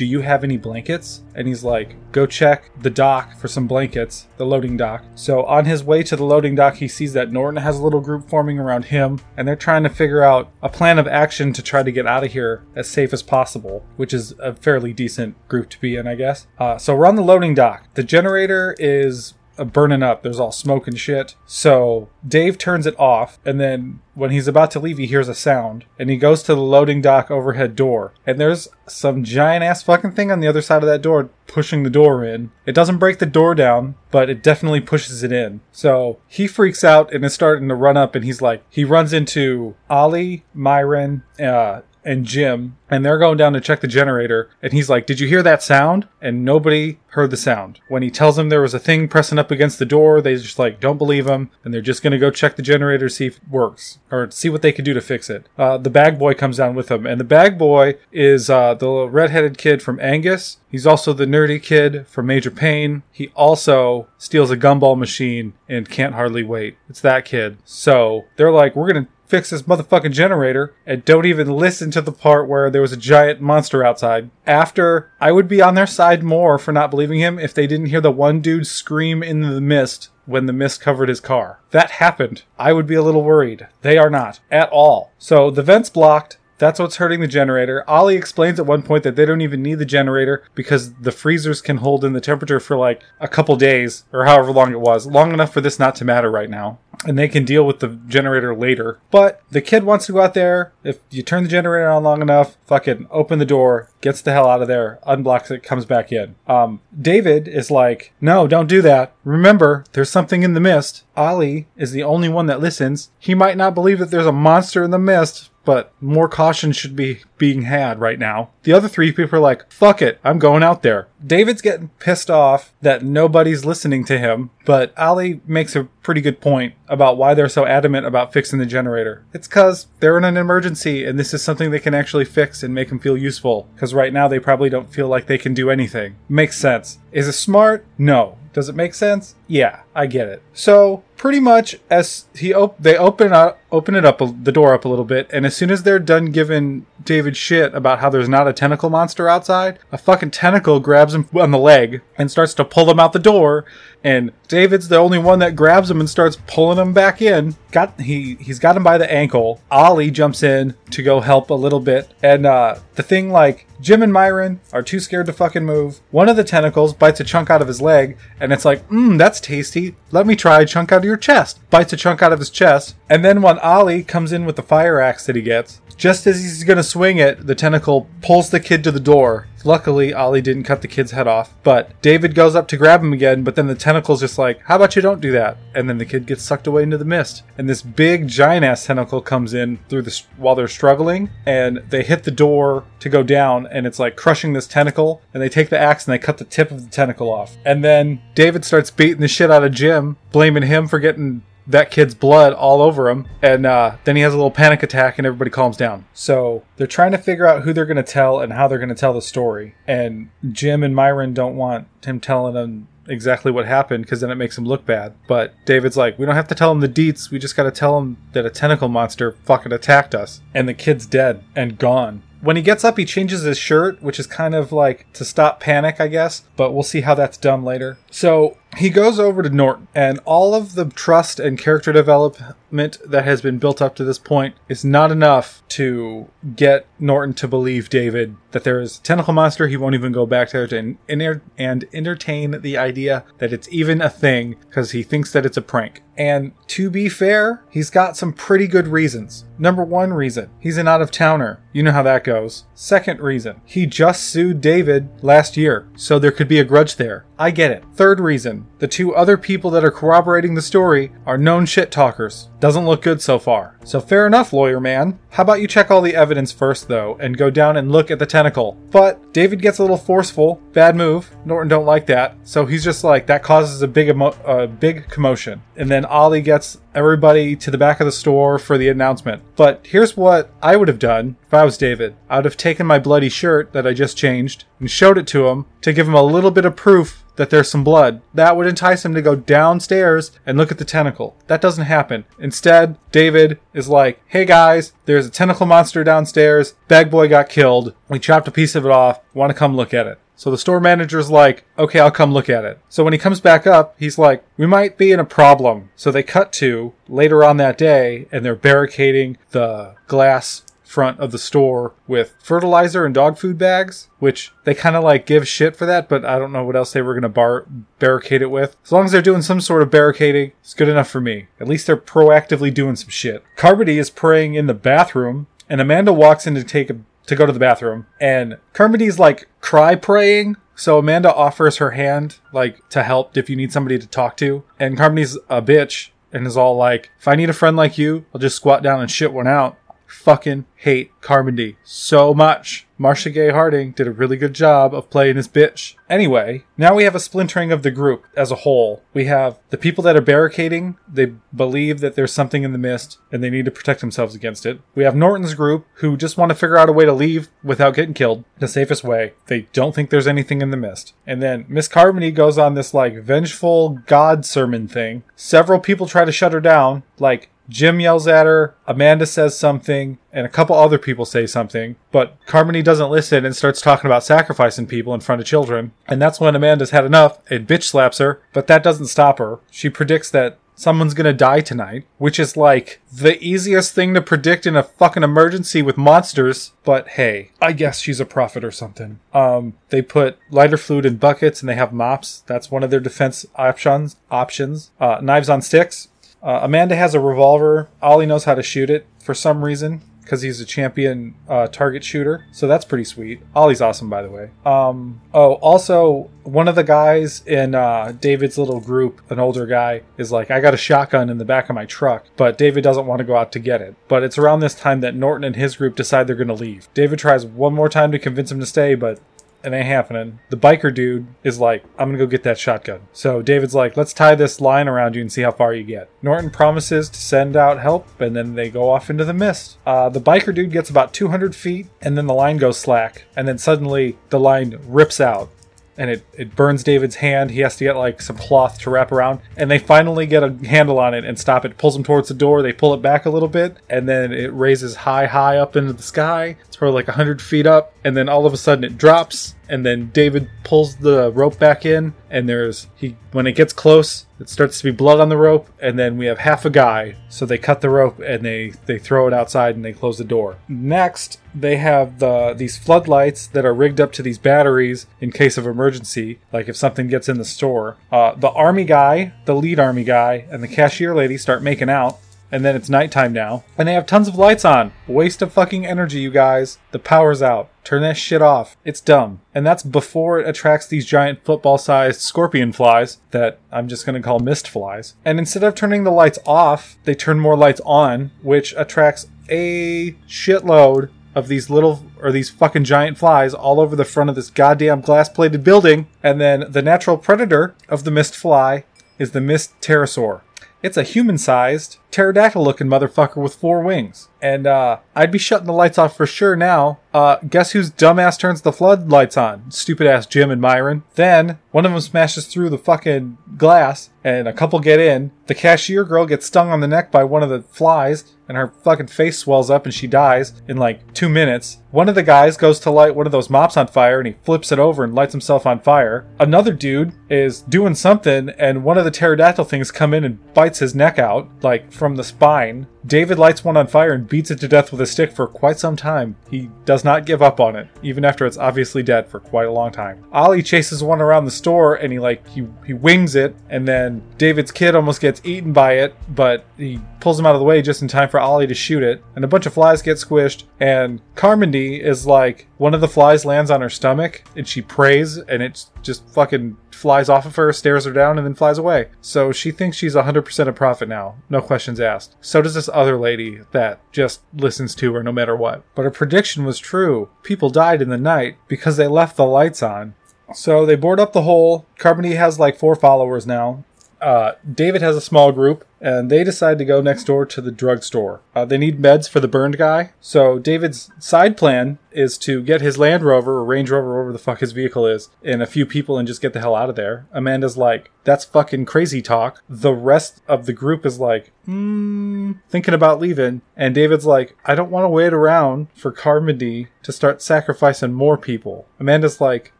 do 0.00 0.06
you 0.06 0.22
have 0.22 0.42
any 0.42 0.56
blankets? 0.56 1.20
And 1.34 1.46
he's 1.46 1.62
like, 1.62 1.94
go 2.10 2.24
check 2.24 2.70
the 2.80 2.88
dock 2.88 3.36
for 3.36 3.48
some 3.48 3.66
blankets, 3.66 4.28
the 4.38 4.46
loading 4.46 4.78
dock. 4.78 5.04
So 5.14 5.44
on 5.44 5.66
his 5.66 5.84
way 5.84 6.02
to 6.04 6.16
the 6.16 6.24
loading 6.24 6.54
dock, 6.54 6.76
he 6.76 6.88
sees 6.88 7.12
that 7.12 7.30
Norton 7.30 7.60
has 7.60 7.78
a 7.78 7.82
little 7.84 8.00
group 8.00 8.26
forming 8.26 8.58
around 8.58 8.86
him, 8.86 9.20
and 9.36 9.46
they're 9.46 9.56
trying 9.56 9.82
to 9.82 9.90
figure 9.90 10.22
out 10.22 10.50
a 10.62 10.70
plan 10.70 10.98
of 10.98 11.06
action 11.06 11.52
to 11.52 11.62
try 11.62 11.82
to 11.82 11.92
get 11.92 12.06
out 12.06 12.24
of 12.24 12.32
here 12.32 12.64
as 12.74 12.88
safe 12.88 13.12
as 13.12 13.22
possible, 13.22 13.84
which 13.98 14.14
is 14.14 14.32
a 14.38 14.54
fairly 14.54 14.94
decent 14.94 15.36
group 15.48 15.68
to 15.68 15.78
be 15.78 15.96
in, 15.96 16.06
I 16.06 16.14
guess. 16.14 16.46
Uh, 16.58 16.78
so 16.78 16.96
we're 16.96 17.04
on 17.04 17.16
the 17.16 17.22
loading 17.22 17.54
dock. 17.54 17.86
The 17.92 18.02
generator 18.02 18.74
is 18.78 19.34
burning 19.64 20.02
up. 20.02 20.22
There's 20.22 20.40
all 20.40 20.52
smoke 20.52 20.86
and 20.86 20.98
shit. 20.98 21.34
So 21.46 22.08
Dave 22.26 22.58
turns 22.58 22.86
it 22.86 22.98
off, 22.98 23.38
and 23.44 23.60
then 23.60 24.00
when 24.14 24.30
he's 24.30 24.48
about 24.48 24.70
to 24.72 24.80
leave, 24.80 24.98
he 24.98 25.06
hears 25.06 25.28
a 25.28 25.34
sound, 25.34 25.84
and 25.98 26.10
he 26.10 26.16
goes 26.16 26.42
to 26.42 26.54
the 26.54 26.60
loading 26.60 27.00
dock 27.00 27.30
overhead 27.30 27.74
door, 27.76 28.12
and 28.26 28.38
there's 28.38 28.68
some 28.86 29.24
giant 29.24 29.64
ass 29.64 29.82
fucking 29.82 30.12
thing 30.12 30.30
on 30.30 30.40
the 30.40 30.48
other 30.48 30.62
side 30.62 30.82
of 30.82 30.88
that 30.88 31.02
door 31.02 31.30
pushing 31.46 31.82
the 31.82 31.90
door 31.90 32.24
in. 32.24 32.50
It 32.66 32.74
doesn't 32.74 32.98
break 32.98 33.18
the 33.18 33.26
door 33.26 33.54
down, 33.54 33.94
but 34.10 34.28
it 34.28 34.42
definitely 34.42 34.80
pushes 34.80 35.22
it 35.22 35.32
in. 35.32 35.60
So 35.72 36.18
he 36.28 36.46
freaks 36.46 36.84
out 36.84 37.12
and 37.12 37.24
is 37.24 37.34
starting 37.34 37.68
to 37.68 37.74
run 37.74 37.96
up, 37.96 38.14
and 38.14 38.24
he's 38.24 38.42
like, 38.42 38.62
he 38.68 38.84
runs 38.84 39.12
into 39.12 39.74
Ollie, 39.88 40.44
Myron, 40.54 41.22
uh, 41.40 41.80
and 42.04 42.24
Jim, 42.24 42.76
and 42.88 43.04
they're 43.04 43.18
going 43.18 43.36
down 43.36 43.52
to 43.52 43.60
check 43.60 43.80
the 43.80 43.86
generator. 43.86 44.50
And 44.62 44.72
he's 44.72 44.90
like, 44.90 45.06
Did 45.06 45.20
you 45.20 45.28
hear 45.28 45.42
that 45.42 45.62
sound? 45.62 46.08
And 46.20 46.44
nobody 46.44 46.98
heard 47.08 47.30
the 47.30 47.36
sound. 47.36 47.80
When 47.88 48.02
he 48.02 48.10
tells 48.10 48.36
them 48.36 48.48
there 48.48 48.62
was 48.62 48.74
a 48.74 48.78
thing 48.78 49.08
pressing 49.08 49.38
up 49.38 49.50
against 49.50 49.78
the 49.78 49.86
door, 49.86 50.20
they 50.20 50.36
just 50.36 50.58
like 50.58 50.80
don't 50.80 50.98
believe 50.98 51.26
him, 51.26 51.50
and 51.64 51.72
they're 51.72 51.80
just 51.80 52.02
gonna 52.02 52.18
go 52.18 52.30
check 52.30 52.56
the 52.56 52.62
generator, 52.62 53.08
see 53.08 53.26
if 53.26 53.36
it 53.36 53.48
works, 53.48 53.98
or 54.10 54.30
see 54.30 54.48
what 54.48 54.62
they 54.62 54.72
can 54.72 54.84
do 54.84 54.94
to 54.94 55.00
fix 55.00 55.28
it. 55.30 55.46
Uh, 55.58 55.78
the 55.78 55.90
bag 55.90 56.18
boy 56.18 56.34
comes 56.34 56.56
down 56.56 56.74
with 56.74 56.88
them, 56.88 57.06
and 57.06 57.20
the 57.20 57.24
bag 57.24 57.58
boy 57.58 57.96
is 58.12 58.48
uh, 58.48 58.74
the 58.74 59.08
redheaded 59.08 59.58
kid 59.58 59.82
from 59.82 60.00
Angus. 60.00 60.58
He's 60.70 60.86
also 60.86 61.12
the 61.12 61.26
nerdy 61.26 61.62
kid 61.62 62.06
from 62.06 62.26
Major 62.26 62.50
Payne. 62.50 63.02
He 63.10 63.28
also 63.34 64.08
steals 64.18 64.50
a 64.50 64.56
gumball 64.56 64.96
machine 64.96 65.54
and 65.68 65.88
can't 65.88 66.14
hardly 66.14 66.44
wait. 66.44 66.76
It's 66.88 67.00
that 67.00 67.24
kid. 67.24 67.58
So 67.64 68.26
they're 68.36 68.52
like, 68.52 68.76
We're 68.76 68.92
gonna 68.92 69.08
fix 69.30 69.50
this 69.50 69.62
motherfucking 69.62 70.12
generator 70.12 70.74
and 70.84 71.04
don't 71.04 71.24
even 71.24 71.48
listen 71.48 71.90
to 71.92 72.02
the 72.02 72.12
part 72.12 72.48
where 72.48 72.68
there 72.68 72.82
was 72.82 72.92
a 72.92 72.96
giant 72.96 73.40
monster 73.40 73.84
outside. 73.84 74.30
After, 74.46 75.10
I 75.20 75.32
would 75.32 75.48
be 75.48 75.62
on 75.62 75.74
their 75.74 75.86
side 75.86 76.22
more 76.22 76.58
for 76.58 76.72
not 76.72 76.90
believing 76.90 77.20
him 77.20 77.38
if 77.38 77.54
they 77.54 77.66
didn't 77.66 77.86
hear 77.86 78.00
the 78.00 78.10
one 78.10 78.40
dude 78.40 78.66
scream 78.66 79.22
in 79.22 79.40
the 79.40 79.60
mist 79.60 80.10
when 80.26 80.46
the 80.46 80.52
mist 80.52 80.80
covered 80.80 81.08
his 81.08 81.20
car. 81.20 81.60
That 81.70 81.92
happened. 81.92 82.42
I 82.58 82.72
would 82.72 82.86
be 82.86 82.94
a 82.94 83.02
little 83.02 83.22
worried. 83.22 83.66
They 83.82 83.98
are 83.98 84.10
not. 84.10 84.40
At 84.50 84.68
all. 84.70 85.12
So 85.18 85.50
the 85.50 85.62
vent's 85.62 85.90
blocked. 85.90 86.38
That's 86.60 86.78
what's 86.78 86.96
hurting 86.96 87.20
the 87.20 87.26
generator. 87.26 87.88
Ollie 87.88 88.16
explains 88.16 88.60
at 88.60 88.66
one 88.66 88.82
point 88.82 89.02
that 89.04 89.16
they 89.16 89.24
don't 89.24 89.40
even 89.40 89.62
need 89.62 89.76
the 89.76 89.86
generator 89.86 90.44
because 90.54 90.92
the 90.92 91.10
freezers 91.10 91.62
can 91.62 91.78
hold 91.78 92.04
in 92.04 92.12
the 92.12 92.20
temperature 92.20 92.60
for 92.60 92.76
like 92.76 93.02
a 93.18 93.28
couple 93.28 93.56
days 93.56 94.04
or 94.12 94.26
however 94.26 94.52
long 94.52 94.70
it 94.70 94.80
was, 94.80 95.06
long 95.06 95.32
enough 95.32 95.54
for 95.54 95.62
this 95.62 95.78
not 95.78 95.94
to 95.96 96.04
matter 96.04 96.30
right 96.30 96.50
now. 96.50 96.78
And 97.06 97.18
they 97.18 97.28
can 97.28 97.46
deal 97.46 97.66
with 97.66 97.80
the 97.80 97.98
generator 98.06 98.54
later. 98.54 99.00
But 99.10 99.40
the 99.50 99.62
kid 99.62 99.84
wants 99.84 100.04
to 100.06 100.12
go 100.12 100.20
out 100.20 100.34
there. 100.34 100.74
If 100.84 100.98
you 101.10 101.22
turn 101.22 101.44
the 101.44 101.48
generator 101.48 101.88
on 101.88 102.02
long 102.02 102.20
enough, 102.20 102.58
fucking 102.66 103.06
open 103.10 103.38
the 103.38 103.46
door, 103.46 103.88
gets 104.02 104.20
the 104.20 104.32
hell 104.32 104.46
out 104.46 104.60
of 104.60 104.68
there, 104.68 104.98
unblocks 105.06 105.50
it, 105.50 105.62
comes 105.62 105.86
back 105.86 106.12
in. 106.12 106.34
Um, 106.46 106.82
David 107.00 107.48
is 107.48 107.70
like, 107.70 108.12
no, 108.20 108.46
don't 108.46 108.68
do 108.68 108.82
that. 108.82 109.14
Remember, 109.24 109.86
there's 109.92 110.10
something 110.10 110.42
in 110.42 110.52
the 110.52 110.60
mist. 110.60 111.04
Ollie 111.16 111.68
is 111.74 111.92
the 111.92 112.02
only 112.02 112.28
one 112.28 112.46
that 112.46 112.60
listens. 112.60 113.10
He 113.18 113.34
might 113.34 113.56
not 113.56 113.74
believe 113.74 113.98
that 113.98 114.10
there's 114.10 114.26
a 114.26 114.32
monster 114.32 114.82
in 114.82 114.90
the 114.90 114.98
mist, 114.98 115.49
but 115.64 115.92
more 116.00 116.28
caution 116.28 116.72
should 116.72 116.96
be 116.96 117.20
being 117.38 117.62
had 117.62 118.00
right 118.00 118.18
now. 118.18 118.50
The 118.62 118.72
other 118.72 118.88
three 118.88 119.12
people 119.12 119.38
are 119.38 119.42
like, 119.42 119.70
fuck 119.70 120.02
it, 120.02 120.18
I'm 120.24 120.38
going 120.38 120.62
out 120.62 120.82
there. 120.82 121.08
David's 121.24 121.62
getting 121.62 121.88
pissed 121.98 122.30
off 122.30 122.72
that 122.80 123.04
nobody's 123.04 123.64
listening 123.64 124.04
to 124.06 124.18
him, 124.18 124.50
but 124.64 124.96
Ollie 124.98 125.40
makes 125.46 125.76
a 125.76 125.84
pretty 126.02 126.20
good 126.20 126.40
point 126.40 126.74
about 126.88 127.16
why 127.16 127.34
they're 127.34 127.48
so 127.48 127.66
adamant 127.66 128.06
about 128.06 128.32
fixing 128.32 128.58
the 128.58 128.66
generator. 128.66 129.24
It's 129.32 129.48
because 129.48 129.86
they're 130.00 130.18
in 130.18 130.24
an 130.24 130.36
emergency 130.36 131.04
and 131.04 131.18
this 131.18 131.34
is 131.34 131.42
something 131.42 131.70
they 131.70 131.78
can 131.78 131.94
actually 131.94 132.24
fix 132.24 132.62
and 132.62 132.74
make 132.74 132.88
them 132.88 132.98
feel 132.98 133.16
useful. 133.16 133.68
Because 133.74 133.94
right 133.94 134.12
now 134.12 134.28
they 134.28 134.38
probably 134.38 134.70
don't 134.70 134.92
feel 134.92 135.08
like 135.08 135.26
they 135.26 135.38
can 135.38 135.54
do 135.54 135.70
anything. 135.70 136.16
Makes 136.28 136.58
sense. 136.58 136.98
Is 137.12 137.28
it 137.28 137.32
smart? 137.32 137.84
No. 137.98 138.38
Does 138.52 138.68
it 138.68 138.74
make 138.74 138.94
sense? 138.94 139.36
Yeah, 139.46 139.82
I 139.94 140.06
get 140.06 140.28
it. 140.28 140.42
So 140.52 141.04
pretty 141.20 141.38
much 141.38 141.76
as 141.90 142.24
he 142.34 142.50
op- 142.54 142.78
they 142.80 142.96
open 142.96 143.30
up 143.30 143.58
open 143.70 143.94
it 143.94 144.06
up 144.06 144.20
a- 144.22 144.34
the 144.42 144.50
door 144.50 144.72
up 144.72 144.86
a 144.86 144.88
little 144.88 145.04
bit, 145.04 145.28
and 145.32 145.44
as 145.44 145.54
soon 145.54 145.70
as 145.70 145.82
they're 145.82 145.98
done 145.98 146.26
giving 146.32 146.86
David 147.04 147.36
shit 147.36 147.72
about 147.74 148.00
how 148.00 148.08
there's 148.10 148.28
not 148.28 148.48
a 148.48 148.52
tentacle 148.52 148.90
monster 148.90 149.28
outside, 149.28 149.78
a 149.92 149.98
fucking 149.98 150.30
tentacle 150.32 150.80
grabs 150.80 151.14
him 151.14 151.28
on 151.34 151.50
the 151.50 151.58
leg 151.58 152.00
and 152.18 152.30
starts 152.30 152.52
to 152.54 152.64
pull 152.64 152.90
him 152.90 152.98
out 152.98 153.12
the 153.12 153.18
door. 153.18 153.64
And 154.02 154.32
David's 154.48 154.88
the 154.88 154.96
only 154.96 155.18
one 155.18 155.38
that 155.40 155.54
grabs 155.54 155.90
him 155.90 156.00
and 156.00 156.08
starts 156.08 156.38
pulling 156.46 156.78
him 156.78 156.92
back 156.94 157.20
in. 157.22 157.54
Got 157.70 158.00
he 158.00 158.36
he's 158.40 158.58
got 158.58 158.76
him 158.76 158.82
by 158.82 158.96
the 158.98 159.10
ankle. 159.12 159.60
Ollie 159.70 160.10
jumps 160.10 160.42
in 160.42 160.74
to 160.90 161.02
go 161.02 161.20
help 161.20 161.50
a 161.50 161.54
little 161.54 161.80
bit, 161.80 162.10
and 162.22 162.46
uh, 162.46 162.76
the 162.96 163.02
thing 163.02 163.30
like 163.30 163.66
Jim 163.80 164.02
and 164.02 164.12
Myron 164.12 164.60
are 164.72 164.82
too 164.82 165.00
scared 165.00 165.26
to 165.26 165.32
fucking 165.32 165.64
move. 165.64 166.00
One 166.10 166.28
of 166.28 166.36
the 166.36 166.44
tentacles 166.44 166.92
bites 166.94 167.20
a 167.20 167.24
chunk 167.24 167.50
out 167.50 167.62
of 167.62 167.68
his 167.68 167.80
leg, 167.80 168.16
and 168.40 168.52
it's 168.52 168.64
like, 168.64 168.86
mmm, 168.88 169.16
that's 169.18 169.38
tasty. 169.40 169.94
Let 170.10 170.26
me 170.26 170.34
try 170.34 170.60
a 170.62 170.66
chunk 170.66 170.90
out 170.92 170.98
of 170.98 171.04
your 171.10 171.18
chest. 171.18 171.60
Bites 171.68 171.92
a 171.92 171.96
chunk 171.96 172.22
out 172.22 172.32
of 172.32 172.38
his 172.38 172.48
chest, 172.48 172.94
and 173.10 173.22
then 173.24 173.42
when 173.42 173.58
Ollie 173.58 174.04
comes 174.04 174.32
in 174.32 174.46
with 174.46 174.56
the 174.56 174.62
fire 174.62 175.00
axe 175.00 175.26
that 175.26 175.36
he 175.36 175.42
gets, 175.42 175.82
just 175.96 176.26
as 176.26 176.40
he's 176.40 176.64
gonna 176.64 176.82
swing 176.82 177.18
it, 177.18 177.46
the 177.46 177.54
tentacle 177.54 178.08
pulls 178.22 178.48
the 178.48 178.60
kid 178.60 178.82
to 178.84 178.90
the 178.90 179.00
door, 179.00 179.46
Luckily, 179.64 180.12
Ollie 180.12 180.40
didn't 180.40 180.64
cut 180.64 180.82
the 180.82 180.88
kid's 180.88 181.10
head 181.10 181.26
off, 181.26 181.54
but 181.62 182.00
David 182.02 182.34
goes 182.34 182.54
up 182.54 182.68
to 182.68 182.76
grab 182.76 183.02
him 183.02 183.12
again, 183.12 183.44
but 183.44 183.56
then 183.56 183.66
the 183.66 183.74
tentacle's 183.74 184.20
just 184.20 184.38
like, 184.38 184.60
how 184.62 184.76
about 184.76 184.96
you 184.96 185.02
don't 185.02 185.20
do 185.20 185.32
that? 185.32 185.58
And 185.74 185.88
then 185.88 185.98
the 185.98 186.06
kid 186.06 186.26
gets 186.26 186.42
sucked 186.42 186.66
away 186.66 186.82
into 186.82 186.98
the 186.98 187.04
mist. 187.04 187.42
And 187.58 187.68
this 187.68 187.82
big 187.82 188.28
giant 188.28 188.64
ass 188.64 188.86
tentacle 188.86 189.20
comes 189.20 189.54
in 189.54 189.78
through 189.88 190.02
the 190.02 190.22
while 190.36 190.54
they're 190.54 190.68
struggling, 190.68 191.30
and 191.46 191.78
they 191.88 192.02
hit 192.02 192.24
the 192.24 192.30
door 192.30 192.84
to 193.00 193.08
go 193.08 193.22
down, 193.22 193.66
and 193.66 193.86
it's 193.86 193.98
like 193.98 194.16
crushing 194.16 194.52
this 194.52 194.66
tentacle. 194.66 195.22
And 195.34 195.42
they 195.42 195.48
take 195.48 195.68
the 195.68 195.78
axe 195.78 196.06
and 196.06 196.14
they 196.14 196.18
cut 196.18 196.38
the 196.38 196.44
tip 196.44 196.70
of 196.70 196.82
the 196.82 196.90
tentacle 196.90 197.30
off. 197.30 197.56
And 197.64 197.84
then 197.84 198.20
David 198.34 198.64
starts 198.64 198.90
beating 198.90 199.20
the 199.20 199.28
shit 199.28 199.50
out 199.50 199.64
of 199.64 199.72
Jim, 199.72 200.16
blaming 200.32 200.64
him 200.64 200.88
for 200.88 200.98
getting 200.98 201.42
that 201.66 201.90
kid's 201.90 202.14
blood 202.14 202.52
all 202.52 202.82
over 202.82 203.08
him. 203.08 203.28
And 203.42 203.66
uh, 203.66 203.96
then 204.04 204.16
he 204.16 204.22
has 204.22 204.32
a 204.32 204.36
little 204.36 204.50
panic 204.50 204.82
attack 204.82 205.18
and 205.18 205.26
everybody 205.26 205.50
calms 205.50 205.76
down. 205.76 206.06
So 206.14 206.64
they're 206.76 206.86
trying 206.86 207.12
to 207.12 207.18
figure 207.18 207.46
out 207.46 207.62
who 207.62 207.72
they're 207.72 207.86
going 207.86 207.96
to 207.96 208.02
tell 208.02 208.40
and 208.40 208.52
how 208.52 208.68
they're 208.68 208.78
going 208.78 208.88
to 208.88 208.94
tell 208.94 209.12
the 209.12 209.22
story. 209.22 209.74
And 209.86 210.30
Jim 210.50 210.82
and 210.82 210.94
Myron 210.94 211.34
don't 211.34 211.56
want 211.56 211.88
him 212.04 212.20
telling 212.20 212.54
them 212.54 212.88
exactly 213.10 213.50
what 213.50 213.66
happened 213.66 214.04
because 214.04 214.20
then 214.20 214.30
it 214.30 214.36
makes 214.36 214.56
him 214.56 214.64
look 214.64 214.86
bad. 214.86 215.14
But 215.26 215.54
David's 215.66 215.96
like, 215.96 216.18
we 216.18 216.26
don't 216.26 216.36
have 216.36 216.48
to 216.48 216.54
tell 216.54 216.72
him 216.72 216.80
the 216.80 216.88
deets. 216.88 217.30
We 217.30 217.38
just 217.38 217.56
got 217.56 217.64
to 217.64 217.70
tell 217.70 217.98
him 217.98 218.16
that 218.32 218.46
a 218.46 218.50
tentacle 218.50 218.88
monster 218.88 219.32
fucking 219.32 219.72
attacked 219.72 220.14
us. 220.14 220.40
And 220.54 220.68
the 220.68 220.74
kid's 220.74 221.06
dead 221.06 221.44
and 221.54 221.78
gone. 221.78 222.22
When 222.40 222.56
he 222.56 222.62
gets 222.62 222.84
up, 222.84 222.96
he 222.96 223.04
changes 223.04 223.42
his 223.42 223.58
shirt, 223.58 224.02
which 224.02 224.18
is 224.18 224.26
kind 224.26 224.54
of 224.54 224.72
like 224.72 225.12
to 225.12 225.26
stop 225.26 225.60
panic, 225.60 226.00
I 226.00 226.08
guess, 226.08 226.44
but 226.56 226.72
we'll 226.72 226.82
see 226.82 227.02
how 227.02 227.14
that's 227.14 227.36
done 227.36 227.64
later. 227.64 227.98
So 228.10 228.56
he 228.76 228.90
goes 228.90 229.18
over 229.18 229.42
to 229.42 229.50
Norton, 229.50 229.88
and 229.94 230.20
all 230.24 230.54
of 230.54 230.74
the 230.74 230.86
trust 230.86 231.40
and 231.40 231.58
character 231.58 231.92
development 231.92 232.98
that 233.04 233.24
has 233.24 233.42
been 233.42 233.58
built 233.58 233.82
up 233.82 233.96
to 233.96 234.04
this 234.04 234.18
point 234.18 234.54
is 234.68 234.84
not 234.84 235.10
enough 235.10 235.62
to 235.68 236.28
get 236.54 236.86
Norton 236.98 237.34
to 237.34 237.48
believe 237.48 237.90
David 237.90 238.36
that 238.52 238.64
there 238.64 238.80
is 238.80 238.98
a 238.98 239.02
tentacle 239.02 239.32
monster. 239.32 239.68
He 239.68 239.76
won't 239.76 239.94
even 239.94 240.12
go 240.12 240.26
back 240.26 240.50
there 240.50 240.66
to 240.68 240.96
and 241.08 241.84
entertain 241.92 242.60
the 242.60 242.76
idea 242.76 243.24
that 243.38 243.52
it's 243.52 243.68
even 243.70 244.00
a 244.00 244.10
thing 244.10 244.56
because 244.68 244.92
he 244.92 245.02
thinks 245.02 245.32
that 245.32 245.46
it's 245.46 245.56
a 245.56 245.62
prank. 245.62 246.02
And 246.16 246.52
to 246.68 246.90
be 246.90 247.08
fair, 247.08 247.64
he's 247.70 247.90
got 247.90 248.16
some 248.16 248.32
pretty 248.32 248.66
good 248.66 248.88
reasons. 248.88 249.44
Number 249.58 249.82
one 249.84 250.12
reason, 250.12 250.50
he's 250.58 250.76
an 250.76 250.88
out 250.88 251.00
of 251.00 251.10
towner. 251.10 251.62
You 251.72 251.82
know 251.82 251.92
how 251.92 252.02
that 252.02 252.24
goes. 252.24 252.64
Second 252.74 253.20
reason, 253.20 253.62
he 253.64 253.86
just 253.86 254.24
sued 254.24 254.60
David 254.60 255.08
last 255.22 255.56
year, 255.56 255.88
so 255.96 256.18
there 256.18 256.32
could 256.32 256.48
be 256.48 256.58
a 256.58 256.64
grudge 256.64 256.96
there. 256.96 257.24
I 257.38 257.52
get 257.52 257.70
it. 257.70 257.84
Third 257.94 258.20
reason, 258.20 258.59
the 258.78 258.88
two 258.88 259.14
other 259.14 259.36
people 259.36 259.70
that 259.70 259.84
are 259.84 259.90
corroborating 259.90 260.54
the 260.54 260.62
story 260.62 261.12
are 261.26 261.38
known 261.38 261.66
shit 261.66 261.90
talkers. 261.90 262.48
Doesn't 262.60 262.86
look 262.86 263.02
good 263.02 263.22
so 263.22 263.38
far. 263.38 263.76
So 263.84 264.00
fair 264.00 264.26
enough, 264.26 264.52
lawyer 264.52 264.80
man. 264.80 265.18
How 265.30 265.42
about 265.42 265.60
you 265.60 265.68
check 265.68 265.90
all 265.90 266.02
the 266.02 266.14
evidence 266.14 266.52
first, 266.52 266.88
though, 266.88 267.16
and 267.20 267.36
go 267.36 267.50
down 267.50 267.76
and 267.76 267.90
look 267.90 268.10
at 268.10 268.18
the 268.18 268.26
tentacle? 268.26 268.76
But 268.90 269.32
David 269.32 269.62
gets 269.62 269.78
a 269.78 269.82
little 269.82 269.96
forceful. 269.96 270.60
Bad 270.72 270.96
move. 270.96 271.30
Norton 271.44 271.68
don't 271.68 271.86
like 271.86 272.06
that. 272.06 272.36
So 272.42 272.66
he's 272.66 272.84
just 272.84 273.04
like, 273.04 273.26
that 273.26 273.42
causes 273.42 273.80
a 273.80 273.88
big, 273.88 274.08
emo- 274.08 274.36
a 274.44 274.66
big 274.66 275.08
commotion. 275.08 275.62
And 275.76 275.90
then 275.90 276.04
Ollie 276.04 276.42
gets 276.42 276.78
everybody 276.94 277.56
to 277.56 277.70
the 277.70 277.78
back 277.78 278.00
of 278.00 278.06
the 278.06 278.12
store 278.12 278.58
for 278.58 278.76
the 278.76 278.88
announcement. 278.88 279.42
But 279.56 279.86
here's 279.86 280.16
what 280.16 280.50
I 280.62 280.76
would 280.76 280.88
have 280.88 280.98
done 280.98 281.36
if 281.46 281.54
I 281.54 281.64
was 281.64 281.78
David. 281.78 282.16
I 282.28 282.36
would 282.36 282.44
have 282.44 282.56
taken 282.56 282.86
my 282.86 282.98
bloody 282.98 283.28
shirt 283.28 283.72
that 283.72 283.86
I 283.86 283.94
just 283.94 284.16
changed 284.16 284.64
and 284.78 284.90
showed 284.90 285.16
it 285.16 285.26
to 285.28 285.48
him 285.48 285.66
to 285.82 285.92
give 285.92 286.08
him 286.08 286.14
a 286.14 286.22
little 286.22 286.50
bit 286.50 286.64
of 286.64 286.76
proof 286.76 287.19
that 287.36 287.50
there's 287.50 287.70
some 287.70 287.84
blood. 287.84 288.22
That 288.34 288.56
would 288.56 288.66
entice 288.66 289.04
him 289.04 289.14
to 289.14 289.22
go 289.22 289.34
downstairs 289.34 290.32
and 290.44 290.56
look 290.58 290.70
at 290.70 290.78
the 290.78 290.84
tentacle. 290.84 291.36
That 291.46 291.60
doesn't 291.60 291.84
happen. 291.84 292.24
Instead, 292.38 292.96
David 293.12 293.58
is 293.72 293.88
like, 293.88 294.20
hey 294.28 294.44
guys, 294.44 294.92
there's 295.06 295.26
a 295.26 295.30
tentacle 295.30 295.66
monster 295.66 296.04
downstairs. 296.04 296.74
Bag 296.88 297.10
boy 297.10 297.28
got 297.28 297.48
killed. 297.48 297.94
We 298.08 298.18
chopped 298.18 298.48
a 298.48 298.52
piece 298.52 298.74
of 298.74 298.84
it 298.84 298.92
off. 298.92 299.20
Want 299.34 299.50
to 299.50 299.58
come 299.58 299.76
look 299.76 299.94
at 299.94 300.06
it? 300.06 300.18
So 300.40 300.50
the 300.50 300.56
store 300.56 300.80
manager's 300.80 301.30
like, 301.30 301.66
okay, 301.78 302.00
I'll 302.00 302.10
come 302.10 302.32
look 302.32 302.48
at 302.48 302.64
it. 302.64 302.80
So 302.88 303.04
when 303.04 303.12
he 303.12 303.18
comes 303.18 303.42
back 303.42 303.66
up, 303.66 303.94
he's 303.98 304.16
like, 304.16 304.42
we 304.56 304.66
might 304.66 304.96
be 304.96 305.12
in 305.12 305.20
a 305.20 305.24
problem. 305.26 305.90
So 305.96 306.10
they 306.10 306.22
cut 306.22 306.50
to 306.54 306.94
later 307.08 307.44
on 307.44 307.58
that 307.58 307.76
day 307.76 308.26
and 308.32 308.42
they're 308.42 308.54
barricading 308.54 309.36
the 309.50 309.96
glass 310.06 310.62
front 310.90 311.20
of 311.20 311.30
the 311.30 311.38
store 311.38 311.94
with 312.08 312.34
fertilizer 312.42 313.06
and 313.06 313.14
dog 313.14 313.38
food 313.38 313.56
bags, 313.56 314.08
which 314.18 314.52
they 314.64 314.74
kind 314.74 314.96
of 314.96 315.04
like 315.04 315.24
give 315.24 315.46
shit 315.46 315.76
for 315.76 315.86
that, 315.86 316.08
but 316.08 316.24
I 316.24 316.36
don't 316.36 316.50
know 316.50 316.64
what 316.64 316.74
else 316.74 316.92
they 316.92 317.00
were 317.00 317.14
going 317.14 317.22
to 317.22 317.28
bar- 317.28 317.66
barricade 318.00 318.42
it 318.42 318.50
with. 318.50 318.76
As 318.84 318.90
long 318.90 319.04
as 319.04 319.12
they're 319.12 319.22
doing 319.22 319.42
some 319.42 319.60
sort 319.60 319.82
of 319.82 319.90
barricading, 319.90 320.50
it's 320.60 320.74
good 320.74 320.88
enough 320.88 321.08
for 321.08 321.20
me. 321.20 321.46
At 321.60 321.68
least 321.68 321.86
they're 321.86 321.96
proactively 321.96 322.74
doing 322.74 322.96
some 322.96 323.08
shit. 323.08 323.44
Carmody 323.54 323.98
is 323.98 324.10
praying 324.10 324.54
in 324.54 324.66
the 324.66 324.74
bathroom, 324.74 325.46
and 325.68 325.80
Amanda 325.80 326.12
walks 326.12 326.46
in 326.46 326.56
to 326.56 326.64
take 326.64 326.90
a 326.90 326.98
to 327.26 327.36
go 327.36 327.46
to 327.46 327.52
the 327.52 327.60
bathroom, 327.60 328.06
and 328.20 328.58
Carmody's 328.72 329.20
like 329.20 329.46
cry 329.60 329.94
praying. 329.94 330.56
So 330.74 330.98
Amanda 330.98 331.32
offers 331.32 331.76
her 331.76 331.90
hand, 331.90 332.38
like, 332.52 332.88
to 332.88 333.04
help 333.04 333.36
if 333.36 333.48
you 333.48 333.54
need 333.54 333.70
somebody 333.70 333.98
to 333.98 334.06
talk 334.06 334.36
to. 334.38 334.64
And 334.80 334.96
Carmody's 334.96 335.36
a 335.48 335.60
bitch 335.60 336.08
and 336.32 336.46
is 336.46 336.56
all 336.56 336.74
like, 336.74 337.10
if 337.18 337.28
I 337.28 337.36
need 337.36 337.50
a 337.50 337.52
friend 337.52 337.76
like 337.76 337.98
you, 337.98 338.24
I'll 338.34 338.40
just 338.40 338.56
squat 338.56 338.82
down 338.82 339.00
and 339.00 339.10
shit 339.10 339.32
one 339.32 339.46
out 339.46 339.76
fucking 340.10 340.66
hate 340.76 341.12
Carmody 341.20 341.76
so 341.84 342.34
much. 342.34 342.86
Marcia 342.98 343.30
Gay 343.30 343.50
Harden 343.50 343.92
did 343.92 344.06
a 344.06 344.12
really 344.12 344.36
good 344.36 344.52
job 344.52 344.94
of 344.94 345.08
playing 345.08 345.36
this 345.36 345.48
bitch. 345.48 345.94
Anyway, 346.10 346.64
now 346.76 346.94
we 346.94 347.04
have 347.04 347.14
a 347.14 347.20
splintering 347.20 347.72
of 347.72 347.82
the 347.82 347.90
group 347.90 348.26
as 348.36 348.50
a 348.50 348.56
whole. 348.56 349.02
We 349.14 349.24
have 349.24 349.58
the 349.70 349.78
people 349.78 350.04
that 350.04 350.16
are 350.16 350.20
barricading, 350.20 350.98
they 351.10 351.32
believe 351.54 352.00
that 352.00 352.14
there's 352.14 352.32
something 352.32 352.62
in 352.62 352.72
the 352.72 352.78
mist 352.78 353.18
and 353.32 353.42
they 353.42 353.48
need 353.48 353.64
to 353.64 353.70
protect 353.70 354.00
themselves 354.00 354.34
against 354.34 354.66
it. 354.66 354.80
We 354.94 355.04
have 355.04 355.16
Norton's 355.16 355.54
group 355.54 355.86
who 355.94 356.16
just 356.16 356.36
want 356.36 356.50
to 356.50 356.54
figure 356.54 356.76
out 356.76 356.90
a 356.90 356.92
way 356.92 357.06
to 357.06 357.12
leave 357.12 357.48
without 357.62 357.94
getting 357.94 358.12
killed 358.12 358.44
the 358.58 358.68
safest 358.68 359.02
way. 359.02 359.32
They 359.46 359.62
don't 359.72 359.94
think 359.94 360.10
there's 360.10 360.26
anything 360.26 360.60
in 360.60 360.70
the 360.70 360.76
mist. 360.76 361.14
And 361.26 361.42
then 361.42 361.64
Miss 361.68 361.88
Carmody 361.88 362.30
goes 362.30 362.58
on 362.58 362.74
this 362.74 362.92
like 362.92 363.22
vengeful 363.22 364.00
god 364.06 364.44
sermon 364.44 364.88
thing. 364.88 365.22
Several 365.36 365.80
people 365.80 366.06
try 366.06 366.26
to 366.26 366.32
shut 366.32 366.52
her 366.52 366.60
down, 366.60 367.02
like 367.18 367.48
Jim 367.70 368.00
yells 368.00 368.26
at 368.26 368.46
her, 368.46 368.74
Amanda 368.86 369.24
says 369.24 369.58
something, 369.58 370.18
and 370.32 370.44
a 370.44 370.50
couple 370.50 370.76
other 370.76 370.98
people 370.98 371.24
say 371.24 371.46
something, 371.46 371.96
but 372.10 372.36
Carmody 372.46 372.82
doesn't 372.82 373.10
listen 373.10 373.44
and 373.44 373.56
starts 373.56 373.80
talking 373.80 374.06
about 374.06 374.24
sacrificing 374.24 374.86
people 374.86 375.14
in 375.14 375.20
front 375.20 375.40
of 375.40 375.46
children. 375.46 375.92
And 376.08 376.20
that's 376.20 376.40
when 376.40 376.56
Amanda's 376.56 376.90
had 376.90 377.04
enough 377.04 377.38
and 377.48 377.66
bitch 377.66 377.84
slaps 377.84 378.18
her, 378.18 378.42
but 378.52 378.66
that 378.66 378.82
doesn't 378.82 379.06
stop 379.06 379.38
her. 379.38 379.60
She 379.70 379.88
predicts 379.88 380.30
that 380.32 380.58
someone's 380.80 381.14
gonna 381.14 381.32
die 381.32 381.60
tonight, 381.60 382.06
which 382.16 382.40
is 382.40 382.56
like 382.56 383.00
the 383.12 383.42
easiest 383.42 383.94
thing 383.94 384.14
to 384.14 384.22
predict 384.22 384.66
in 384.66 384.76
a 384.76 384.82
fucking 384.82 385.22
emergency 385.22 385.82
with 385.82 385.98
monsters. 385.98 386.72
But 386.84 387.08
hey, 387.08 387.50
I 387.60 387.72
guess 387.72 388.00
she's 388.00 388.18
a 388.18 388.24
prophet 388.24 388.64
or 388.64 388.70
something. 388.70 389.20
Um, 389.34 389.74
they 389.90 390.00
put 390.00 390.38
lighter 390.50 390.78
fluid 390.78 391.04
in 391.04 391.18
buckets 391.18 391.60
and 391.60 391.68
they 391.68 391.74
have 391.74 391.92
mops. 391.92 392.42
That's 392.46 392.70
one 392.70 392.82
of 392.82 392.90
their 392.90 393.00
defense 393.00 393.44
options. 393.56 394.16
Options. 394.30 394.90
Uh, 394.98 395.18
knives 395.22 395.50
on 395.50 395.60
sticks. 395.60 396.08
Uh, 396.42 396.60
Amanda 396.62 396.96
has 396.96 397.14
a 397.14 397.20
revolver. 397.20 397.88
Ollie 398.02 398.26
knows 398.26 398.44
how 398.44 398.54
to 398.54 398.62
shoot 398.62 398.90
it 398.90 399.06
for 399.18 399.34
some 399.34 399.64
reason 399.64 400.02
because 400.30 400.42
he's 400.42 400.60
a 400.60 400.64
champion 400.64 401.34
uh, 401.48 401.66
target 401.66 402.04
shooter. 402.04 402.46
So 402.52 402.68
that's 402.68 402.84
pretty 402.84 403.02
sweet. 403.02 403.40
Ollie's 403.52 403.80
awesome, 403.80 404.08
by 404.08 404.22
the 404.22 404.30
way. 404.30 404.50
Um, 404.64 405.20
oh, 405.34 405.54
also, 405.54 406.30
one 406.44 406.68
of 406.68 406.76
the 406.76 406.84
guys 406.84 407.44
in 407.46 407.74
uh, 407.74 408.12
David's 408.20 408.56
little 408.56 408.78
group, 408.80 409.22
an 409.28 409.40
older 409.40 409.66
guy, 409.66 410.02
is 410.18 410.30
like, 410.30 410.50
I 410.52 410.60
got 410.60 410.72
a 410.72 410.76
shotgun 410.76 411.30
in 411.30 411.38
the 411.38 411.44
back 411.44 411.68
of 411.68 411.74
my 411.74 411.84
truck, 411.84 412.26
but 412.36 412.56
David 412.56 412.84
doesn't 412.84 413.06
want 413.06 413.18
to 413.18 413.24
go 413.24 413.34
out 413.34 413.50
to 413.52 413.58
get 413.58 413.82
it. 413.82 413.96
But 414.06 414.22
it's 414.22 414.38
around 414.38 414.60
this 414.60 414.76
time 414.76 415.00
that 415.00 415.16
Norton 415.16 415.42
and 415.42 415.56
his 415.56 415.74
group 415.74 415.96
decide 415.96 416.28
they're 416.28 416.36
going 416.36 416.46
to 416.46 416.54
leave. 416.54 416.88
David 416.94 417.18
tries 417.18 417.44
one 417.44 417.74
more 417.74 417.88
time 417.88 418.12
to 418.12 418.18
convince 418.18 418.52
him 418.52 418.60
to 418.60 418.66
stay, 418.66 418.94
but 418.94 419.18
it 419.62 419.72
ain't 419.72 419.86
happening. 419.86 420.38
The 420.48 420.56
biker 420.56 420.94
dude 420.94 421.26
is 421.44 421.58
like, 421.58 421.84
I'm 421.98 422.08
gonna 422.08 422.18
go 422.18 422.26
get 422.26 422.42
that 422.44 422.58
shotgun. 422.58 423.00
So 423.12 423.42
David's 423.42 423.74
like, 423.74 423.96
let's 423.96 424.12
tie 424.12 424.34
this 424.34 424.60
line 424.60 424.88
around 424.88 425.14
you 425.14 425.20
and 425.20 425.32
see 425.32 425.42
how 425.42 425.52
far 425.52 425.74
you 425.74 425.84
get. 425.84 426.10
Norton 426.22 426.50
promises 426.50 427.08
to 427.10 427.18
send 427.20 427.56
out 427.56 427.80
help, 427.80 428.20
and 428.20 428.34
then 428.34 428.54
they 428.54 428.70
go 428.70 428.90
off 428.90 429.10
into 429.10 429.24
the 429.24 429.34
mist. 429.34 429.78
Uh, 429.86 430.08
the 430.08 430.20
biker 430.20 430.54
dude 430.54 430.72
gets 430.72 430.90
about 430.90 431.12
200 431.12 431.54
feet, 431.54 431.88
and 432.00 432.16
then 432.16 432.26
the 432.26 432.34
line 432.34 432.56
goes 432.56 432.78
slack, 432.78 433.26
and 433.36 433.46
then 433.46 433.58
suddenly 433.58 434.18
the 434.30 434.40
line 434.40 434.78
rips 434.86 435.20
out. 435.20 435.50
And 435.96 436.10
it, 436.10 436.24
it 436.32 436.56
burns 436.56 436.82
David's 436.82 437.16
hand. 437.16 437.50
He 437.50 437.60
has 437.60 437.76
to 437.76 437.84
get 437.84 437.96
like 437.96 438.22
some 438.22 438.36
cloth 438.36 438.80
to 438.80 438.90
wrap 438.90 439.12
around. 439.12 439.40
And 439.56 439.70
they 439.70 439.78
finally 439.78 440.26
get 440.26 440.42
a 440.42 440.50
handle 440.66 440.98
on 440.98 441.14
it 441.14 441.24
and 441.24 441.38
stop 441.38 441.64
it. 441.64 441.76
Pulls 441.76 441.96
him 441.96 442.04
towards 442.04 442.28
the 442.28 442.34
door. 442.34 442.62
They 442.62 442.72
pull 442.72 442.94
it 442.94 443.02
back 443.02 443.26
a 443.26 443.30
little 443.30 443.48
bit. 443.48 443.76
And 443.88 444.08
then 444.08 444.32
it 444.32 444.52
raises 444.54 444.96
high, 444.96 445.26
high 445.26 445.58
up 445.58 445.76
into 445.76 445.92
the 445.92 446.02
sky. 446.02 446.56
It's 446.66 446.76
probably 446.76 446.94
like 446.94 447.08
100 447.08 447.42
feet 447.42 447.66
up. 447.66 447.94
And 448.04 448.16
then 448.16 448.28
all 448.28 448.46
of 448.46 448.52
a 448.52 448.56
sudden 448.56 448.84
it 448.84 448.96
drops 448.96 449.54
and 449.70 449.86
then 449.86 450.10
David 450.10 450.50
pulls 450.64 450.96
the 450.96 451.30
rope 451.30 451.58
back 451.58 451.86
in, 451.86 452.12
and 452.28 452.48
there's 452.48 452.88
he 452.96 453.16
when 453.32 453.46
it 453.46 453.52
gets 453.52 453.72
close, 453.72 454.26
it 454.40 454.48
starts 454.48 454.78
to 454.78 454.84
be 454.84 454.90
blood 454.90 455.20
on 455.20 455.28
the 455.28 455.36
rope, 455.36 455.68
and 455.80 455.98
then 455.98 456.18
we 456.18 456.26
have 456.26 456.38
half 456.38 456.64
a 456.64 456.70
guy. 456.70 457.14
So 457.28 457.46
they 457.46 457.56
cut 457.56 457.80
the 457.80 457.88
rope 457.88 458.18
and 458.18 458.44
they 458.44 458.72
they 458.86 458.98
throw 458.98 459.28
it 459.28 459.32
outside 459.32 459.76
and 459.76 459.84
they 459.84 459.92
close 459.92 460.18
the 460.18 460.24
door. 460.24 460.58
Next, 460.68 461.38
they 461.54 461.76
have 461.76 462.18
the 462.18 462.52
these 462.54 462.76
floodlights 462.76 463.46
that 463.46 463.64
are 463.64 463.72
rigged 463.72 464.00
up 464.00 464.12
to 464.12 464.22
these 464.22 464.38
batteries 464.38 465.06
in 465.20 465.30
case 465.30 465.56
of 465.56 465.66
emergency, 465.66 466.40
like 466.52 466.68
if 466.68 466.76
something 466.76 467.06
gets 467.06 467.28
in 467.28 467.38
the 467.38 467.44
store. 467.44 467.96
Uh, 468.10 468.34
the 468.34 468.50
army 468.50 468.84
guy, 468.84 469.32
the 469.44 469.54
lead 469.54 469.78
army 469.78 470.04
guy, 470.04 470.46
and 470.50 470.62
the 470.62 470.68
cashier 470.68 471.14
lady 471.14 471.38
start 471.38 471.62
making 471.62 471.88
out 471.88 472.18
and 472.52 472.64
then 472.64 472.76
it's 472.76 472.88
nighttime 472.88 473.32
now, 473.32 473.64
and 473.78 473.86
they 473.86 473.94
have 473.94 474.06
tons 474.06 474.28
of 474.28 474.36
lights 474.36 474.64
on. 474.64 474.92
Waste 475.06 475.42
of 475.42 475.52
fucking 475.52 475.86
energy, 475.86 476.20
you 476.20 476.30
guys. 476.30 476.78
The 476.90 476.98
power's 476.98 477.42
out. 477.42 477.70
Turn 477.84 478.02
that 478.02 478.16
shit 478.16 478.42
off. 478.42 478.76
It's 478.84 479.00
dumb. 479.00 479.40
And 479.54 479.66
that's 479.66 479.82
before 479.82 480.38
it 480.38 480.48
attracts 480.48 480.86
these 480.86 481.06
giant 481.06 481.44
football 481.44 481.78
sized 481.78 482.20
scorpion 482.20 482.72
flies 482.72 483.18
that 483.30 483.58
I'm 483.72 483.88
just 483.88 484.04
going 484.04 484.20
to 484.20 484.26
call 484.26 484.38
mist 484.38 484.68
flies. 484.68 485.14
And 485.24 485.38
instead 485.38 485.64
of 485.64 485.74
turning 485.74 486.04
the 486.04 486.10
lights 486.10 486.38
off, 486.46 486.96
they 487.04 487.14
turn 487.14 487.40
more 487.40 487.56
lights 487.56 487.80
on, 487.84 488.30
which 488.42 488.74
attracts 488.76 489.26
a 489.48 490.12
shitload 490.28 491.10
of 491.34 491.48
these 491.48 491.70
little 491.70 492.04
or 492.20 492.32
these 492.32 492.50
fucking 492.50 492.84
giant 492.84 493.16
flies 493.16 493.54
all 493.54 493.80
over 493.80 493.96
the 493.96 494.04
front 494.04 494.30
of 494.30 494.36
this 494.36 494.50
goddamn 494.50 495.00
glass 495.00 495.28
plated 495.28 495.64
building. 495.64 496.06
And 496.22 496.40
then 496.40 496.66
the 496.68 496.82
natural 496.82 497.16
predator 497.16 497.74
of 497.88 498.04
the 498.04 498.10
mist 498.10 498.36
fly 498.36 498.84
is 499.18 499.32
the 499.32 499.40
mist 499.40 499.80
pterosaur. 499.80 500.42
It's 500.82 500.96
a 500.96 501.02
human 501.02 501.36
sized, 501.36 501.98
pterodactyl 502.10 502.62
looking 502.62 502.86
motherfucker 502.86 503.36
with 503.36 503.54
four 503.54 503.82
wings. 503.82 504.28
And 504.42 504.66
uh, 504.66 504.98
I'd 505.14 505.30
be 505.30 505.38
shutting 505.38 505.66
the 505.66 505.72
lights 505.72 505.98
off 505.98 506.16
for 506.16 506.26
sure 506.26 506.56
now. 506.56 506.98
Uh, 507.12 507.36
guess 507.48 507.72
whose 507.72 507.90
dumbass 507.90 508.38
turns 508.38 508.62
the 508.62 508.72
floodlights 508.72 509.36
on? 509.36 509.70
Stupid 509.70 510.06
ass 510.06 510.26
Jim 510.26 510.50
and 510.50 510.60
Myron. 510.60 511.02
Then 511.14 511.58
one 511.72 511.84
of 511.84 511.92
them 511.92 512.00
smashes 512.00 512.46
through 512.46 512.70
the 512.70 512.78
fucking 512.78 513.36
glass, 513.56 514.10
and 514.24 514.48
a 514.48 514.52
couple 514.52 514.80
get 514.80 515.00
in. 515.00 515.30
The 515.46 515.54
cashier 515.54 516.04
girl 516.04 516.26
gets 516.26 516.46
stung 516.46 516.70
on 516.70 516.80
the 516.80 516.88
neck 516.88 517.10
by 517.10 517.24
one 517.24 517.42
of 517.42 517.50
the 517.50 517.62
flies, 517.62 518.32
and 518.50 518.56
her 518.56 518.68
fucking 518.68 519.06
face 519.06 519.38
swells 519.38 519.70
up 519.70 519.84
and 519.84 519.94
she 519.94 520.08
dies 520.08 520.60
in 520.66 520.76
like 520.76 521.14
two 521.14 521.28
minutes. 521.28 521.78
One 521.92 522.08
of 522.08 522.16
the 522.16 522.24
guys 522.24 522.56
goes 522.56 522.80
to 522.80 522.90
light 522.90 523.14
one 523.14 523.26
of 523.26 523.30
those 523.30 523.48
mops 523.48 523.76
on 523.76 523.86
fire 523.86 524.18
and 524.18 524.26
he 524.26 524.34
flips 524.42 524.72
it 524.72 524.78
over 524.80 525.04
and 525.04 525.14
lights 525.14 525.32
himself 525.32 525.66
on 525.66 525.78
fire. 525.78 526.26
Another 526.40 526.72
dude 526.72 527.12
is 527.28 527.60
doing 527.60 527.94
something 527.94 528.48
and 528.58 528.82
one 528.82 528.98
of 528.98 529.04
the 529.04 529.12
pterodactyl 529.12 529.66
things 529.66 529.92
come 529.92 530.12
in 530.12 530.24
and 530.24 530.52
bites 530.52 530.80
his 530.80 530.96
neck 530.96 531.16
out, 531.16 531.48
like 531.62 531.92
from 532.00 532.16
the 532.16 532.24
spine. 532.24 532.86
David 533.06 533.38
lights 533.38 533.64
one 533.64 533.76
on 533.76 533.86
fire 533.86 534.12
and 534.12 534.28
beats 534.28 534.50
it 534.50 534.60
to 534.60 534.68
death 534.68 534.92
with 534.92 535.00
a 535.00 535.06
stick 535.06 535.32
for 535.32 535.46
quite 535.46 535.78
some 535.78 535.96
time. 535.96 536.36
He 536.50 536.70
does 536.84 537.04
not 537.04 537.26
give 537.26 537.42
up 537.42 537.60
on 537.60 537.76
it, 537.76 537.88
even 538.02 538.24
after 538.24 538.46
it's 538.46 538.58
obviously 538.58 539.02
dead 539.02 539.28
for 539.28 539.40
quite 539.40 539.66
a 539.66 539.72
long 539.72 539.90
time. 539.90 540.24
Ollie 540.32 540.62
chases 540.62 541.02
one 541.02 541.20
around 541.20 541.44
the 541.44 541.50
store 541.50 541.94
and 541.94 542.12
he 542.12 542.18
like 542.18 542.46
he, 542.48 542.66
he 542.86 542.92
wings 542.92 543.34
it 543.34 543.54
and 543.68 543.86
then 543.86 544.22
David's 544.38 544.72
kid 544.72 544.94
almost 544.94 545.20
gets 545.20 545.40
eaten 545.44 545.72
by 545.72 545.94
it, 545.94 546.14
but 546.28 546.64
he 546.76 547.00
pulls 547.20 547.38
him 547.38 547.46
out 547.46 547.54
of 547.54 547.60
the 547.60 547.64
way 547.64 547.82
just 547.82 548.02
in 548.02 548.08
time 548.08 548.28
for 548.28 548.40
Ollie 548.40 548.66
to 548.66 548.74
shoot 548.74 549.02
it, 549.02 549.22
and 549.36 549.44
a 549.44 549.48
bunch 549.48 549.66
of 549.66 549.74
flies 549.74 550.02
get 550.02 550.16
squished, 550.16 550.64
and 550.80 551.20
Carmody 551.34 552.02
is 552.02 552.26
like, 552.26 552.66
one 552.78 552.94
of 552.94 553.00
the 553.00 553.08
flies 553.08 553.44
lands 553.44 553.70
on 553.70 553.80
her 553.82 553.90
stomach, 553.90 554.42
and 554.56 554.66
she 554.66 554.82
prays, 554.82 555.36
and 555.36 555.62
it 555.62 555.86
just 556.02 556.26
fucking 556.30 556.76
flies 556.90 557.28
off 557.28 557.46
of 557.46 557.56
her, 557.56 557.72
stares 557.72 558.04
her 558.04 558.12
down, 558.12 558.38
and 558.38 558.46
then 558.46 558.54
flies 558.54 558.78
away. 558.78 559.08
So 559.20 559.52
she 559.52 559.70
thinks 559.70 559.96
she's 559.96 560.14
100% 560.14 560.68
a 560.68 560.72
prophet 560.72 561.08
now, 561.08 561.36
no 561.48 561.60
questions 561.60 562.00
asked. 562.00 562.36
So 562.40 562.62
does 562.62 562.74
this 562.74 562.88
other 562.90 563.16
lady 563.16 563.60
that 563.72 564.00
just 564.12 564.42
listens 564.54 564.94
to 564.96 565.12
her 565.14 565.22
no 565.22 565.32
matter 565.32 565.56
what. 565.56 565.82
But 565.94 566.02
her 566.02 566.10
prediction 566.10 566.64
was 566.64 566.78
true. 566.78 567.30
People 567.42 567.70
died 567.70 568.02
in 568.02 568.08
the 568.08 568.18
night 568.18 568.56
because 568.68 568.96
they 568.96 569.06
left 569.06 569.36
the 569.36 569.46
lights 569.46 569.82
on. 569.82 570.14
So 570.54 570.84
they 570.84 570.96
board 570.96 571.20
up 571.20 571.32
the 571.32 571.42
hole. 571.42 571.86
Carmody 571.98 572.34
has 572.34 572.58
like 572.58 572.76
four 572.78 572.96
followers 572.96 573.46
now. 573.46 573.84
Uh, 574.20 574.52
David 574.70 575.02
has 575.02 575.16
a 575.16 575.20
small 575.20 575.52
group, 575.52 575.84
and 576.00 576.30
they 576.30 576.44
decide 576.44 576.78
to 576.78 576.84
go 576.84 577.00
next 577.00 577.24
door 577.24 577.44
to 577.46 577.60
the 577.60 577.70
drugstore. 577.70 578.40
Uh, 578.54 578.64
they 578.64 578.78
need 578.78 579.00
meds 579.00 579.28
for 579.28 579.40
the 579.40 579.48
burned 579.48 579.78
guy, 579.78 580.12
so 580.20 580.58
David's 580.58 581.10
side 581.18 581.56
plan 581.56 581.98
is 582.12 582.36
to 582.38 582.62
get 582.62 582.80
his 582.80 582.98
Land 582.98 583.22
Rover 583.22 583.58
or 583.58 583.64
Range 583.64 583.90
Rover, 583.90 584.14
whatever 584.14 584.32
the 584.32 584.38
fuck 584.38 584.60
his 584.60 584.72
vehicle 584.72 585.06
is, 585.06 585.28
and 585.44 585.62
a 585.62 585.66
few 585.66 585.86
people 585.86 586.18
and 586.18 586.26
just 586.26 586.42
get 586.42 586.52
the 586.52 586.60
hell 586.60 586.74
out 586.74 586.90
of 586.90 586.96
there. 586.96 587.26
Amanda's 587.32 587.76
like, 587.76 588.10
that's 588.24 588.44
fucking 588.44 588.84
crazy 588.84 589.22
talk. 589.22 589.62
The 589.68 589.92
rest 589.92 590.42
of 590.48 590.66
the 590.66 590.72
group 590.72 591.06
is 591.06 591.18
like, 591.18 591.52
hmm, 591.64 592.52
thinking 592.68 592.94
about 592.94 593.20
leaving, 593.20 593.62
and 593.76 593.94
David's 593.94 594.26
like, 594.26 594.56
I 594.64 594.74
don't 594.74 594.90
want 594.90 595.04
to 595.04 595.08
wait 595.08 595.32
around 595.32 595.88
for 595.94 596.12
Carmody 596.12 596.88
to 597.02 597.12
start 597.12 597.42
sacrificing 597.42 598.12
more 598.12 598.36
people. 598.36 598.86
Amanda's 598.98 599.40
like, 599.40 599.72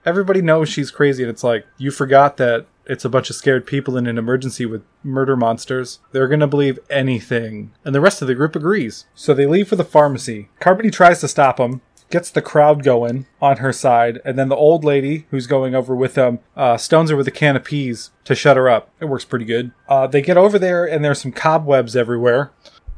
everybody 0.07 0.41
knows 0.41 0.69
she's 0.69 0.91
crazy, 0.91 1.23
and 1.23 1.31
it's 1.31 1.45
like, 1.45 1.67
you 1.79 1.91
forgot 1.91 2.37
that 2.37 2.67
it's 2.91 3.05
a 3.05 3.09
bunch 3.09 3.31
of 3.31 3.37
scared 3.37 3.67
people 3.67 3.97
in 3.97 4.09
an 4.09 4.19
emergency 4.19 4.67
with 4.67 4.83
murder 5.05 5.37
monsters. 5.37 6.01
They're 6.11 6.27
gonna 6.27 6.49
believe 6.49 6.81
anything. 6.91 7.71
And 7.85 7.95
the 7.95 8.01
rest 8.01 8.21
of 8.21 8.27
the 8.27 8.35
group 8.35 8.57
agrees. 8.57 9.07
So 9.15 9.33
they 9.33 9.47
leave 9.47 9.69
for 9.69 9.77
the 9.77 9.85
pharmacy. 9.85 10.49
Carmody 10.59 10.91
tries 10.91 11.21
to 11.21 11.29
stop 11.29 11.59
them, 11.59 11.83
gets 12.11 12.31
the 12.31 12.43
crowd 12.43 12.83
going 12.83 13.27
on 13.41 13.59
her 13.59 13.73
side, 13.73 14.21
and 14.25 14.37
then 14.37 14.49
the 14.49 14.57
old 14.57 14.83
lady 14.83 15.27
who's 15.31 15.47
going 15.47 15.73
over 15.73 15.95
with 15.95 16.15
them 16.15 16.41
uh, 16.57 16.77
stones 16.77 17.11
her 17.11 17.17
with 17.17 17.29
a 17.29 17.31
can 17.31 17.55
of 17.55 17.63
peas 17.63 18.11
to 18.25 18.35
shut 18.35 18.57
her 18.57 18.69
up. 18.69 18.91
It 18.99 19.05
works 19.05 19.25
pretty 19.25 19.45
good. 19.45 19.71
Uh, 19.89 20.09
they 20.09 20.21
get 20.21 20.37
over 20.37 20.59
there, 20.59 20.85
and 20.85 21.05
there's 21.05 21.21
some 21.21 21.31
cobwebs 21.33 21.95
everywhere. 21.95 22.51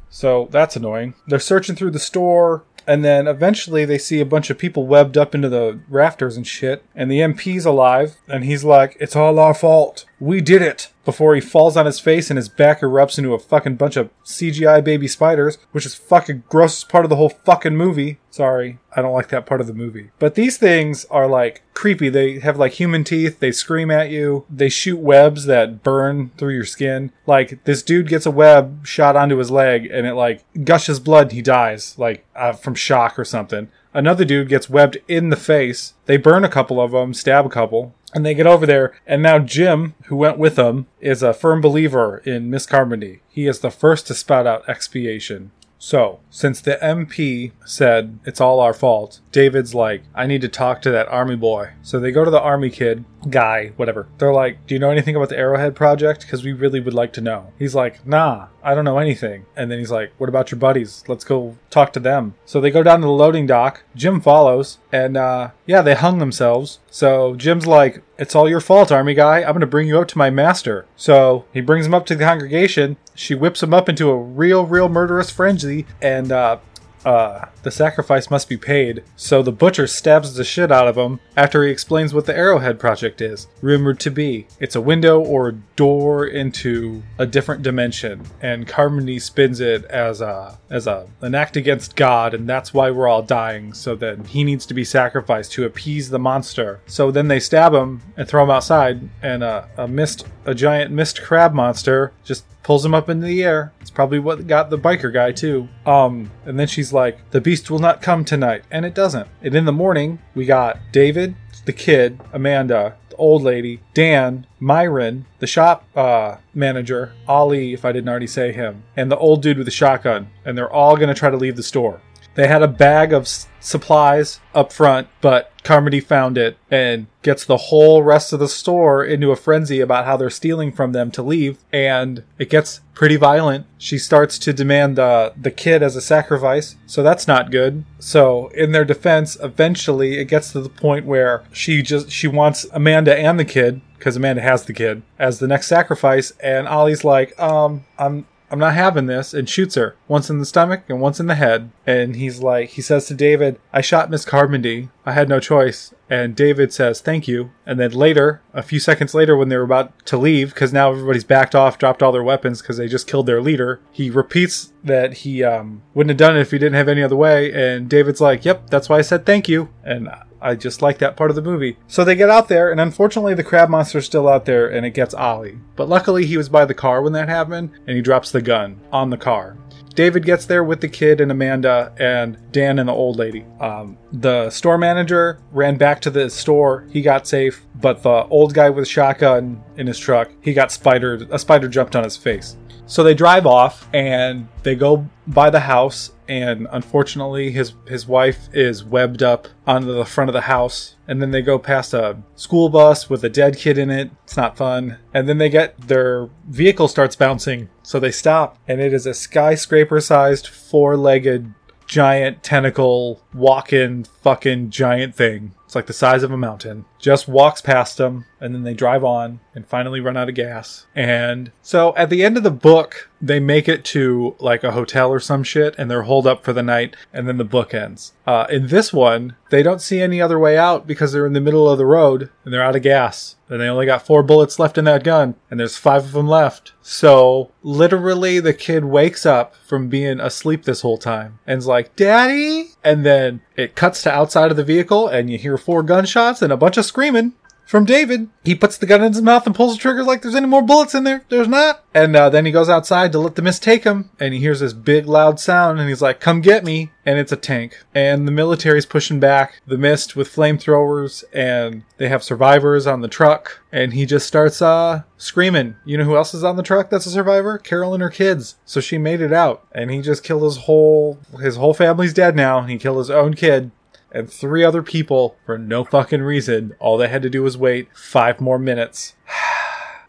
So 0.09 0.48
that's 0.50 0.76
annoying. 0.76 1.14
They're 1.26 1.38
searching 1.38 1.74
through 1.74 1.92
the 1.92 1.98
store. 1.98 2.64
And 2.87 3.05
then 3.05 3.27
eventually 3.27 3.85
they 3.85 3.99
see 3.99 4.21
a 4.21 4.27
bunch 4.27 4.51
of 4.51 4.59
people 4.59 4.87
webbed 4.87 5.16
up 5.16 5.35
into 5.35 5.49
the 5.49 5.81
rafters 5.88 6.37
and 6.37 6.47
shit. 6.47 6.85
And 6.95 7.11
the 7.11 7.21
MP's 7.21 7.64
alive. 7.64 8.16
And 8.29 8.45
he's 8.45 8.64
like, 8.64 8.97
It's 9.01 9.16
all 9.16 9.38
our 9.38 9.55
fault. 9.55 10.05
We 10.21 10.40
did 10.40 10.62
it. 10.62 10.91
Before 11.04 11.34
he 11.34 11.40
falls 11.40 11.76
on 11.76 11.86
his 11.86 11.98
face 11.98 12.30
and 12.30 12.36
his 12.36 12.48
back 12.48 12.80
erupts 12.80 13.18
into 13.18 13.34
a 13.34 13.38
fucking 13.38 13.76
bunch 13.76 13.96
of 13.96 14.10
CGI 14.24 14.82
baby 14.84 15.08
spiders, 15.08 15.58
which 15.72 15.84
is 15.84 15.94
fucking 15.94 16.44
grossest 16.48 16.88
part 16.88 17.04
of 17.04 17.08
the 17.08 17.16
whole 17.16 17.28
fucking 17.28 17.76
movie. 17.76 18.18
Sorry, 18.30 18.78
I 18.94 19.02
don't 19.02 19.12
like 19.12 19.28
that 19.28 19.44
part 19.44 19.60
of 19.60 19.66
the 19.66 19.74
movie. 19.74 20.10
But 20.18 20.36
these 20.36 20.58
things 20.58 21.04
are 21.06 21.26
like 21.26 21.62
creepy. 21.74 22.08
They 22.08 22.38
have 22.38 22.56
like 22.56 22.72
human 22.72 23.04
teeth. 23.04 23.40
They 23.40 23.52
scream 23.52 23.90
at 23.90 24.10
you. 24.10 24.46
They 24.48 24.68
shoot 24.68 24.98
webs 24.98 25.46
that 25.46 25.82
burn 25.82 26.30
through 26.38 26.54
your 26.54 26.64
skin. 26.64 27.12
Like 27.26 27.64
this 27.64 27.82
dude 27.82 28.08
gets 28.08 28.26
a 28.26 28.30
web 28.30 28.86
shot 28.86 29.16
onto 29.16 29.36
his 29.36 29.50
leg 29.50 29.86
and 29.90 30.06
it 30.06 30.14
like 30.14 30.44
gushes 30.64 31.00
blood 31.00 31.24
and 31.24 31.32
he 31.32 31.42
dies 31.42 31.98
like 31.98 32.24
uh, 32.36 32.52
from 32.52 32.74
shock 32.74 33.18
or 33.18 33.24
something. 33.24 33.68
Another 33.94 34.24
dude 34.24 34.48
gets 34.48 34.70
webbed 34.70 34.98
in 35.07 35.28
the 35.28 35.37
face. 35.37 35.94
They 36.07 36.16
burn 36.16 36.44
a 36.44 36.48
couple 36.48 36.81
of 36.81 36.92
them, 36.92 37.12
stab 37.12 37.44
a 37.44 37.50
couple, 37.50 37.94
and 38.14 38.24
they 38.24 38.35
get 38.35 38.46
over 38.46 38.66
there. 38.66 38.94
And 39.07 39.22
now 39.22 39.38
Jim, 39.38 39.94
who 40.05 40.16
went 40.16 40.38
with 40.38 40.57
them, 40.57 40.87
is 41.00 41.22
a 41.22 41.35
firm 41.35 41.61
believer 41.61 42.22
in 42.24 42.50
Miss 42.50 42.66
Carmody. 42.66 43.20
He 43.28 43.46
is 43.46 43.61
the 43.61 43.70
first 43.70 44.07
to 44.07 44.14
spout 44.14 44.46
out 44.46 44.68
expiation. 44.68 45.50
So, 45.78 46.20
since 46.31 46.61
the 46.61 46.78
MP 46.81 47.52
said 47.64 48.20
it's 48.24 48.40
all 48.40 48.61
our 48.61 48.72
fault, 48.72 49.20
David's 49.33 49.75
like, 49.75 50.03
I 50.14 50.27
need 50.27 50.42
to 50.42 50.49
talk 50.49 50.83
to 50.83 50.90
that 50.90 51.09
army 51.09 51.37
boy. 51.37 51.71
So 51.83 51.99
they 51.99 52.12
go 52.12 52.25
to 52.25 52.31
the 52.31 52.40
army 52.40 52.71
kid, 52.71 53.05
guy, 53.31 53.73
whatever. 53.77 54.07
They're 54.18 54.33
like, 54.33 54.66
Do 54.66 54.75
you 54.75 54.79
know 54.79 54.90
anything 54.90 55.16
about 55.16 55.31
the 55.31 55.38
Arrowhead 55.38 55.75
Project? 55.75 56.21
Because 56.21 56.45
we 56.45 56.53
really 56.53 56.81
would 56.81 56.95
like 56.95 57.12
to 57.14 57.21
know. 57.21 57.53
He's 57.59 57.75
like, 57.75 58.07
Nah, 58.07 58.49
I 58.62 58.75
don't 58.75 58.85
know 58.85 58.99
anything. 58.99 59.47
And 59.57 59.71
then 59.71 59.79
he's 59.79 59.90
like, 59.90 60.12
What 60.18 60.29
about 60.29 60.51
your 60.51 60.59
buddies? 60.59 61.03
Let's 61.09 61.25
go 61.25 61.57
talk 61.71 61.92
to 61.95 62.01
them. 62.01 62.35
So 62.45 62.61
they 62.61 62.71
go 62.71 62.83
down 62.83 63.01
to 63.01 63.07
the 63.07 63.12
loading 63.12 63.47
dock. 63.47 63.85
Jim 63.97 64.21
follows, 64.21 64.79
and 64.92 65.16
uh, 65.16 65.51
yeah, 65.66 65.83
they 65.83 65.95
hung 65.95 66.18
themselves. 66.18 66.81
So 66.90 67.35
Jim's 67.35 67.66
like, 67.66 68.03
It's 68.18 68.35
all 68.35 68.49
your 68.49 68.61
fault, 68.61 68.92
army 68.92 69.14
guy. 69.14 69.38
I'm 69.38 69.53
going 69.53 69.61
to 69.61 69.66
bring 69.66 69.88
you 69.88 69.99
up 69.99 70.09
to 70.09 70.18
my 70.18 70.31
master. 70.31 70.87
So 70.95 71.47
he 71.53 71.61
brings 71.61 71.87
him 71.87 71.95
up 71.95 72.07
to 72.07 72.14
the 72.14 72.25
congregation. 72.25 72.97
She 73.14 73.35
whips 73.35 73.62
him 73.62 73.75
up 73.75 73.88
into 73.88 74.11
a 74.11 74.16
real, 74.16 74.66
real 74.66 74.88
murderous 74.88 75.31
frenzy, 75.31 75.87
and 76.01 76.33
uh, 76.33 76.59
uh, 77.04 77.46
the 77.62 77.70
sacrifice 77.70 78.30
must 78.30 78.48
be 78.48 78.56
paid, 78.56 79.02
so 79.16 79.42
the 79.42 79.52
butcher 79.52 79.86
stabs 79.86 80.34
the 80.34 80.44
shit 80.44 80.70
out 80.70 80.88
of 80.88 80.96
him 80.96 81.20
after 81.36 81.64
he 81.64 81.70
explains 81.70 82.14
what 82.14 82.26
the 82.26 82.36
Arrowhead 82.36 82.78
Project 82.78 83.20
is. 83.20 83.46
Rumored 83.60 84.00
to 84.00 84.10
be, 84.10 84.46
it's 84.60 84.76
a 84.76 84.80
window 84.80 85.20
or 85.20 85.48
a 85.48 85.52
door 85.76 86.26
into 86.26 87.02
a 87.18 87.26
different 87.26 87.62
dimension, 87.62 88.22
and 88.40 88.68
Carmody 88.68 89.18
spins 89.18 89.60
it 89.60 89.84
as 89.86 90.20
a 90.20 90.58
as 90.70 90.86
a 90.86 91.06
an 91.20 91.34
act 91.34 91.56
against 91.56 91.96
God, 91.96 92.34
and 92.34 92.48
that's 92.48 92.74
why 92.74 92.90
we're 92.90 93.08
all 93.08 93.22
dying. 93.22 93.72
So 93.74 93.94
that 93.96 94.26
he 94.26 94.44
needs 94.44 94.66
to 94.66 94.74
be 94.74 94.84
sacrificed 94.84 95.52
to 95.52 95.64
appease 95.64 96.10
the 96.10 96.18
monster. 96.18 96.80
So 96.86 97.10
then 97.10 97.28
they 97.28 97.40
stab 97.40 97.72
him 97.74 98.02
and 98.16 98.28
throw 98.28 98.44
him 98.44 98.50
outside, 98.50 99.08
and 99.22 99.42
a, 99.42 99.68
a 99.76 99.88
mist, 99.88 100.26
a 100.44 100.54
giant 100.54 100.90
mist 100.90 101.22
crab 101.22 101.52
monster, 101.52 102.12
just 102.24 102.44
pulls 102.62 102.85
him 102.85 102.94
up 102.94 103.09
into 103.09 103.27
the 103.27 103.42
air. 103.42 103.72
It's 103.81 103.90
probably 103.90 104.18
what 104.18 104.46
got 104.46 104.70
the 104.70 104.79
biker 104.79 105.12
guy 105.12 105.33
too. 105.33 105.68
Um, 105.87 106.31
and 106.44 106.59
then 106.59 106.66
she's 106.66 106.92
like, 106.92 107.18
"The 107.31 107.40
beast 107.40 107.70
will 107.70 107.79
not 107.79 108.03
come 108.03 108.25
tonight," 108.25 108.64
and 108.70 108.85
it 108.85 108.94
doesn't. 108.94 109.29
And 109.42 109.55
in 109.55 109.64
the 109.64 109.72
morning, 109.72 110.20
we 110.35 110.44
got 110.44 110.79
David, 110.92 111.35
the 111.64 111.72
kid, 111.72 112.20
Amanda, 112.33 112.96
the 113.11 113.16
old 113.16 113.42
lady, 113.42 113.81
Dan, 113.94 114.46
Myron, 114.59 115.27
the 115.38 115.46
shop 115.46 115.85
uh, 115.94 116.37
manager, 116.55 117.12
Ollie, 117.29 117.72
if 117.75 117.85
I 117.85 117.92
didn't 117.92 118.09
already 118.09 118.27
say 118.27 118.53
him, 118.53 118.85
and 118.96 119.11
the 119.11 119.18
old 119.18 119.42
dude 119.42 119.59
with 119.59 119.66
the 119.66 119.70
shotgun, 119.70 120.31
and 120.44 120.57
they're 120.57 120.72
all 120.72 120.96
gonna 120.96 121.14
try 121.14 121.31
to 121.31 121.37
leave 121.37 121.57
the 121.57 121.62
store. 121.62 122.01
They 122.35 122.49
had 122.49 122.62
a 122.62 122.68
bag 122.68 123.12
of 123.12 123.23
s- 123.23 123.49
supplies 123.61 124.40
up 124.55 124.73
front, 124.73 125.09
but 125.21 125.53
Carmody 125.64 126.01
found 126.01 126.37
it 126.37 126.57
and 126.71 127.07
gets 127.23 127.45
the 127.45 127.57
whole 127.57 128.03
rest 128.03 128.33
of 128.33 128.40
the 128.40 128.49
store 128.49 129.05
into 129.05 129.31
a 129.31 129.37
frenzy 129.37 129.81
about 129.81 130.07
how 130.07 130.16
they're 130.16 130.31
stealing 130.31 130.73
from 130.73 130.92
them 130.92 131.11
to 131.12 131.23
leave, 131.23 131.59
and 131.73 132.25
it 132.38 132.51
gets 132.51 132.81
pretty 132.95 133.16
violent. 133.16 133.66
She 133.79 133.99
starts 133.99 134.38
to 134.40 134.53
demand 134.53 134.99
uh, 134.99 135.31
the 135.40 135.51
kid 135.51 135.83
as 135.83 135.95
a 135.95 136.01
sacrifice, 136.01 136.77
so 136.87 137.03
that's 137.03 137.29
not 137.29 137.51
good. 137.51 137.85
So, 137.99 138.49
in 138.49 138.73
their 138.73 138.85
defense, 138.85 139.37
eventually 139.42 140.18
it 140.18 140.25
gets 140.27 140.53
to 140.53 140.61
the 140.61 140.68
point 140.68 141.07
where 141.07 141.45
she 141.53 141.83
just 141.83 142.11
she 142.11 142.27
wants 142.27 142.66
Amanda 142.73 143.16
and 143.16 143.38
the 143.38 143.45
kid 143.45 143.81
because 143.99 144.16
Amanda 144.16 144.42
has 144.42 144.64
the 144.64 144.73
kid 144.73 145.03
as 145.18 145.38
the 145.38 145.47
next 145.47 145.68
sacrifice, 145.68 146.33
and 146.42 146.66
Ollie's 146.66 147.05
like, 147.05 147.38
um, 147.38 147.85
I'm 147.99 148.27
I'm 148.52 148.58
not 148.58 148.74
having 148.74 149.06
this, 149.06 149.32
and 149.32 149.48
shoots 149.48 149.76
her 149.76 149.96
once 150.08 150.28
in 150.28 150.38
the 150.38 150.44
stomach 150.44 150.82
and 150.88 151.00
once 151.00 151.18
in 151.18 151.26
the 151.26 151.36
head. 151.36 151.70
And 151.86 152.14
he's 152.16 152.40
like, 152.40 152.68
he 152.68 152.82
says 152.82 153.06
to 153.06 153.14
David, 153.14 153.58
I 153.72 153.80
shot 153.80 154.10
Miss 154.10 154.26
Carmody. 154.26 154.90
I 155.06 155.12
had 155.12 155.30
no 155.30 155.40
choice. 155.40 155.94
And 156.10 156.36
David 156.36 156.70
says, 156.70 157.00
thank 157.00 157.26
you. 157.26 157.50
And 157.64 157.80
then 157.80 157.92
later, 157.92 158.42
a 158.52 158.62
few 158.62 158.78
seconds 158.78 159.14
later, 159.14 159.34
when 159.38 159.48
they're 159.48 159.62
about 159.62 160.04
to 160.04 160.18
leave, 160.18 160.52
because 160.52 160.70
now 160.70 160.90
everybody's 160.90 161.24
backed 161.24 161.54
off, 161.54 161.78
dropped 161.78 162.02
all 162.02 162.12
their 162.12 162.22
weapons 162.22 162.60
because 162.60 162.76
they 162.76 162.88
just 162.88 163.06
killed 163.06 163.24
their 163.24 163.40
leader, 163.40 163.80
he 163.90 164.10
repeats 164.10 164.74
that 164.84 165.14
he 165.14 165.42
um, 165.42 165.80
wouldn't 165.94 166.10
have 166.10 166.28
done 166.28 166.36
it 166.36 166.40
if 166.40 166.50
he 166.50 166.58
didn't 166.58 166.74
have 166.74 166.88
any 166.88 167.02
other 167.02 167.16
way. 167.16 167.50
And 167.54 167.88
David's 167.88 168.20
like, 168.20 168.44
yep, 168.44 168.68
that's 168.68 168.90
why 168.90 168.98
I 168.98 169.02
said 169.02 169.24
thank 169.24 169.48
you. 169.48 169.70
And 169.82 170.10
I 170.42 170.55
just 170.55 170.83
like 170.83 170.98
that 170.98 171.16
part 171.16 171.31
of 171.31 171.37
the 171.37 171.42
movie. 171.42 171.76
So 171.87 172.05
they 172.05 172.14
get 172.14 172.31
out 172.31 172.48
there, 172.48 172.70
and 172.70 172.81
unfortunately, 172.81 173.35
the 173.35 173.44
crab 173.44 173.68
monster's 173.68 174.07
still 174.07 174.28
out 174.28 174.44
there, 174.44 174.68
and 174.68 174.85
it 174.85 174.90
gets 174.90 175.14
Ollie. 175.14 175.59
But 175.76 175.88
luckily, 175.88 176.26
he 176.26 176.37
was 176.37 176.48
by 176.48 176.64
the 176.64 176.74
car 176.74 177.02
when 177.02 177.12
that 177.14 177.28
happened, 177.28 177.70
and 177.87 177.96
he 177.96 178.02
drops 178.02 178.31
the 178.31 178.42
gun 178.42 178.81
on 178.92 179.11
the 179.11 179.16
car. 179.16 179.57
David 179.94 180.24
gets 180.24 180.46
there 180.46 180.64
with 180.64 180.81
the 180.81 180.88
kid 180.88 181.20
and 181.20 181.31
Amanda 181.31 181.92
and 181.98 182.38
Dan 182.50 182.78
and 182.78 182.88
the 182.88 182.92
old 182.94 183.16
lady. 183.16 183.44
Um, 183.61 183.98
the 184.12 184.48
store 184.50 184.78
manager 184.78 185.38
ran 185.50 185.76
back 185.76 186.00
to 186.02 186.11
the 186.11 186.31
store. 186.31 186.87
He 186.90 187.02
got 187.02 187.26
safe, 187.26 187.62
but 187.74 188.02
the 188.02 188.26
old 188.26 188.55
guy 188.55 188.70
with 188.70 188.85
a 188.85 188.88
shotgun 188.88 189.62
in 189.76 189.87
his 189.87 189.98
truck, 189.98 190.31
he 190.40 190.55
got 190.55 190.72
spidered. 190.72 191.28
A 191.31 191.38
spider 191.38 191.68
jumped 191.68 191.94
on 191.94 192.05
his 192.05 192.16
face. 192.16 192.57
So 192.92 193.02
they 193.02 193.14
drive 193.14 193.46
off 193.46 193.88
and 193.94 194.48
they 194.64 194.74
go 194.74 195.09
by 195.26 195.48
the 195.48 195.61
house 195.61 196.12
and 196.28 196.68
unfortunately 196.70 197.50
his 197.50 197.72
his 197.88 198.07
wife 198.07 198.50
is 198.52 198.85
webbed 198.85 199.22
up 199.22 199.48
onto 199.66 199.94
the 199.94 200.05
front 200.05 200.28
of 200.28 200.35
the 200.35 200.42
house 200.42 200.96
and 201.09 201.22
then 201.22 201.31
they 201.31 201.40
go 201.40 201.59
past 201.59 201.94
a 201.94 202.18
school 202.37 202.68
bus 202.68 203.09
with 203.09 203.24
a 203.24 203.31
dead 203.31 203.57
kid 203.57 203.78
in 203.78 203.88
it. 203.88 204.11
It's 204.24 204.37
not 204.37 204.59
fun. 204.59 204.98
And 205.14 205.26
then 205.26 205.38
they 205.38 205.48
get 205.48 205.81
their 205.81 206.28
vehicle 206.46 206.87
starts 206.87 207.16
bouncing. 207.16 207.70
So 207.83 207.98
they 207.98 208.11
stop 208.11 208.59
and 208.68 208.78
it 208.78 208.92
is 208.92 209.07
a 209.07 209.14
skyscraper 209.14 209.98
sized 210.02 210.46
four-legged 210.46 211.55
giant 211.87 212.42
tentacle 212.42 213.22
walking 213.33 214.05
fucking 214.05 214.68
giant 214.68 215.14
thing 215.14 215.55
it's 215.72 215.74
like 215.74 215.87
the 215.87 215.94
size 215.94 216.22
of 216.22 216.30
a 216.30 216.37
mountain. 216.37 216.85
Just 216.98 217.26
walks 217.26 217.62
past 217.62 217.96
them, 217.96 218.26
and 218.40 218.54
then 218.54 218.62
they 218.62 218.74
drive 218.74 219.02
on 219.02 219.40
and 219.54 219.66
finally 219.66 220.00
run 220.00 220.18
out 220.18 220.28
of 220.28 220.35
gas. 220.35 220.87
And 220.94 221.50
so 221.62 221.96
at 221.96 222.11
the 222.11 222.22
end 222.22 222.37
of 222.37 222.42
the 222.42 222.50
book, 222.50 223.08
they 223.22 223.40
make 223.40 223.68
it 223.68 223.85
to 223.87 224.37
like 224.38 224.64
a 224.64 224.72
hotel 224.72 225.11
or 225.11 225.20
some 225.20 225.42
shit, 225.42 225.74
and 225.78 225.90
they're 225.90 226.02
holed 226.02 226.26
up 226.26 226.44
for 226.44 226.52
the 226.52 226.62
night, 226.62 226.94
and 227.12 227.26
then 227.26 227.38
the 227.38 227.44
book 227.44 227.72
ends. 227.72 228.12
Uh, 228.26 228.46
in 228.50 228.66
this 228.66 228.92
one, 228.92 229.37
they 229.50 229.62
don't 229.62 229.80
see 229.80 230.00
any 230.00 230.20
other 230.20 230.38
way 230.38 230.58
out 230.58 230.87
because 230.87 231.12
they're 231.12 231.26
in 231.26 231.32
the 231.32 231.40
middle 231.40 231.68
of 231.68 231.78
the 231.78 231.87
road 231.87 232.30
and 232.44 232.52
they're 232.52 232.62
out 232.62 232.76
of 232.76 232.82
gas. 232.82 233.37
And 233.48 233.61
they 233.61 233.68
only 233.68 233.85
got 233.85 234.06
four 234.06 234.22
bullets 234.22 234.58
left 234.58 234.78
in 234.78 234.87
that 234.87 235.04
gun, 235.04 235.35
and 235.50 235.61
there's 235.61 235.76
five 235.76 236.04
of 236.04 236.12
them 236.12 236.26
left. 236.26 236.72
So 236.80 237.52
literally, 237.62 238.40
the 238.40 238.54
kid 238.54 238.85
wakes 238.85 239.26
up 239.26 239.54
from 239.54 239.88
being 239.88 240.20
asleep 240.20 240.64
this 240.64 240.80
whole 240.80 240.96
time 240.98 241.38
and's 241.46 241.66
like, 241.66 241.94
Daddy? 241.96 242.70
And 242.82 243.04
then 243.04 243.40
it 243.62 243.77
cuts 243.77 244.03
to 244.03 244.12
outside 244.12 244.51
of 244.51 244.57
the 244.57 244.64
vehicle, 244.64 245.09
and 245.09 245.31
you 245.31 245.38
hear 245.38 245.57
four 245.57 245.83
gunshots 245.83 246.42
and 246.42 246.53
a 246.53 246.57
bunch 246.57 246.77
of 246.77 246.85
screaming 246.85 247.33
from 247.66 247.85
David. 247.85 248.29
He 248.44 248.55
puts 248.55 248.77
the 248.77 248.87
gun 248.87 249.03
in 249.03 249.12
his 249.12 249.22
mouth 249.22 249.46
and 249.46 249.55
pulls 249.55 249.75
the 249.75 249.81
trigger 249.81 250.05
like 250.05 250.22
there's 250.22 250.35
any 250.35 250.46
more 250.46 250.62
bullets 250.62 250.94
in 250.94 251.05
there. 251.05 251.25
There's 251.29 251.48
not. 251.48 251.85
And 251.94 252.14
uh, 252.16 252.29
then 252.29 252.44
he 252.44 252.53
goes 252.53 252.68
outside 252.68 253.12
to 253.12 253.18
let 253.18 253.35
the 253.35 253.42
mist 253.42 253.62
take 253.62 253.85
him, 253.85 254.11
and 254.18 254.35
he 254.35 254.40
hears 254.40 254.61
this 254.61 254.72
big 254.72 255.07
loud 255.07 255.38
sound, 255.38 255.79
and 255.79 255.88
he's 255.88 256.03
like, 256.03 256.20
"Come 256.20 256.40
get 256.40 256.64
me!" 256.64 256.90
And 257.05 257.18
it's 257.18 257.33
a 257.33 257.37
tank, 257.37 257.83
and 257.94 258.27
the 258.27 258.33
military's 258.33 258.87
pushing 258.87 259.20
back 259.20 259.61
the 259.66 259.79
mist 259.79 260.16
with 260.16 260.35
flamethrowers, 260.35 261.25
and 261.33 261.85
they 261.98 262.09
have 262.09 262.22
survivors 262.22 262.87
on 262.87 263.01
the 263.01 263.09
truck, 263.09 263.61
and 263.70 263.92
he 263.92 264.07
just 264.07 264.27
starts 264.27 264.62
uh 264.62 265.03
screaming. 265.16 265.77
You 265.85 265.98
know 265.98 266.05
who 266.05 266.16
else 266.16 266.35
is 266.35 266.44
on 266.44 266.57
the 266.57 266.62
truck 266.62 266.90
that's 266.90 267.07
a 267.07 267.11
survivor? 267.11 267.59
Carol 267.59 267.94
and 267.94 268.03
her 268.03 268.11
kids. 268.11 268.57
So 268.64 268.81
she 268.81 268.98
made 268.98 269.20
it 269.20 269.33
out, 269.33 269.66
and 269.72 269.90
he 269.90 270.01
just 270.01 270.25
killed 270.25 270.44
his 270.44 270.59
whole 270.59 271.18
his 271.40 271.57
whole 271.57 271.75
family's 271.75 272.14
dead 272.14 272.37
now. 272.37 272.62
He 272.62 272.79
killed 272.79 272.98
his 272.98 273.11
own 273.11 273.35
kid 273.35 273.70
and 274.12 274.31
three 274.31 274.64
other 274.64 274.83
people 274.83 275.37
for 275.44 275.59
no 275.59 275.85
fucking 275.85 276.22
reason. 276.22 276.75
All 276.79 276.96
they 276.96 277.09
had 277.09 277.22
to 277.22 277.31
do 277.31 277.42
was 277.42 277.57
wait 277.57 277.88
five 277.96 278.40
more 278.40 278.59
minutes. 278.59 279.14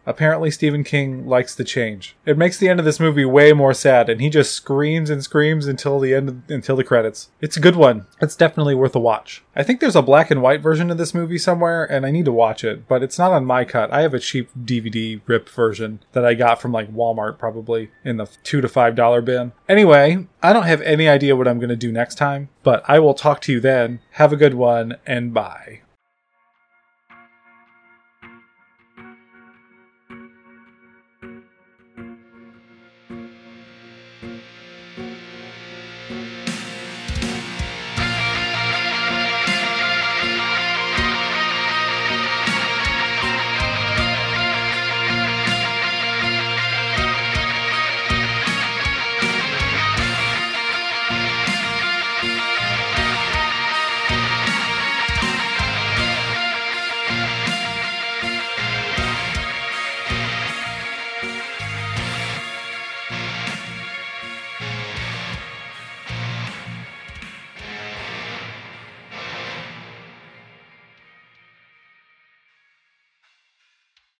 Apparently, 0.06 0.52
Stephen 0.52 0.84
King 0.84 1.26
likes 1.28 1.56
the 1.56 1.64
change. 1.64 2.16
It 2.26 2.38
makes 2.38 2.58
the 2.58 2.70
end 2.70 2.80
of 2.80 2.86
this 2.86 3.00
movie 3.00 3.26
way 3.26 3.54
more 3.54 3.74
sad, 3.74 4.10
and 4.10 4.20
he 4.20 4.30
just 4.30 4.54
screams 4.54 5.10
and 5.10 5.24
screams 5.24 5.68
until 5.68 6.00
the 6.00 6.14
end, 6.14 6.30
of, 6.30 6.50
until 6.50 6.76
the 6.76 6.84
credits. 6.84 7.30
It's 7.42 7.58
a 7.58 7.62
good 7.62 7.76
one. 7.76 8.06
It's 8.22 8.36
definitely 8.36 8.76
worth 8.76 8.96
a 8.96 9.00
watch. 9.00 9.44
I 9.56 9.64
think 9.64 9.80
there's 9.80 9.96
a 9.96 10.02
black 10.02 10.32
and 10.32 10.42
white 10.42 10.62
version 10.62 10.92
of 10.92 10.98
this 10.98 11.14
movie 11.14 11.38
somewhere, 11.38 11.86
and 11.86 12.06
I 12.06 12.12
need 12.12 12.26
to 12.26 12.32
watch 12.32 12.64
it, 12.64 12.88
but 12.88 13.04
it's 13.04 13.20
not 13.20 13.32
on 13.32 13.46
my 13.46 13.64
cut. 13.64 13.92
I 13.94 14.02
have 14.02 14.14
a 14.14 14.20
cheap 14.20 14.50
DVD 14.60 15.22
rip 15.26 15.48
version 15.48 16.00
that 16.12 16.26
I 16.26 16.34
got 16.34 16.60
from 16.62 16.72
like 16.72 16.94
Walmart, 16.94 17.38
probably 17.38 17.92
in 18.04 18.18
the 18.18 18.28
two 18.44 18.62
to 18.62 18.68
five 18.68 18.96
dollar 18.96 19.22
bin. 19.22 19.54
Anyway, 19.70 20.28
I 20.42 20.54
don't 20.54 20.64
have 20.64 20.82
any 20.82 21.08
idea 21.08 21.36
what 21.36 21.48
I'm 21.48 21.60
going 21.60 21.70
to 21.70 21.76
do 21.76 21.92
next 21.92 22.16
time, 22.16 22.50
but 22.64 22.84
I 22.88 23.00
will 23.00 23.14
talk 23.14 23.42
to 23.42 23.52
you 23.52 23.60
then. 23.60 24.02
Have 24.12 24.34
a 24.34 24.38
good 24.38 24.56
one, 24.56 24.98
and 25.06 25.34
bye. 25.34 25.83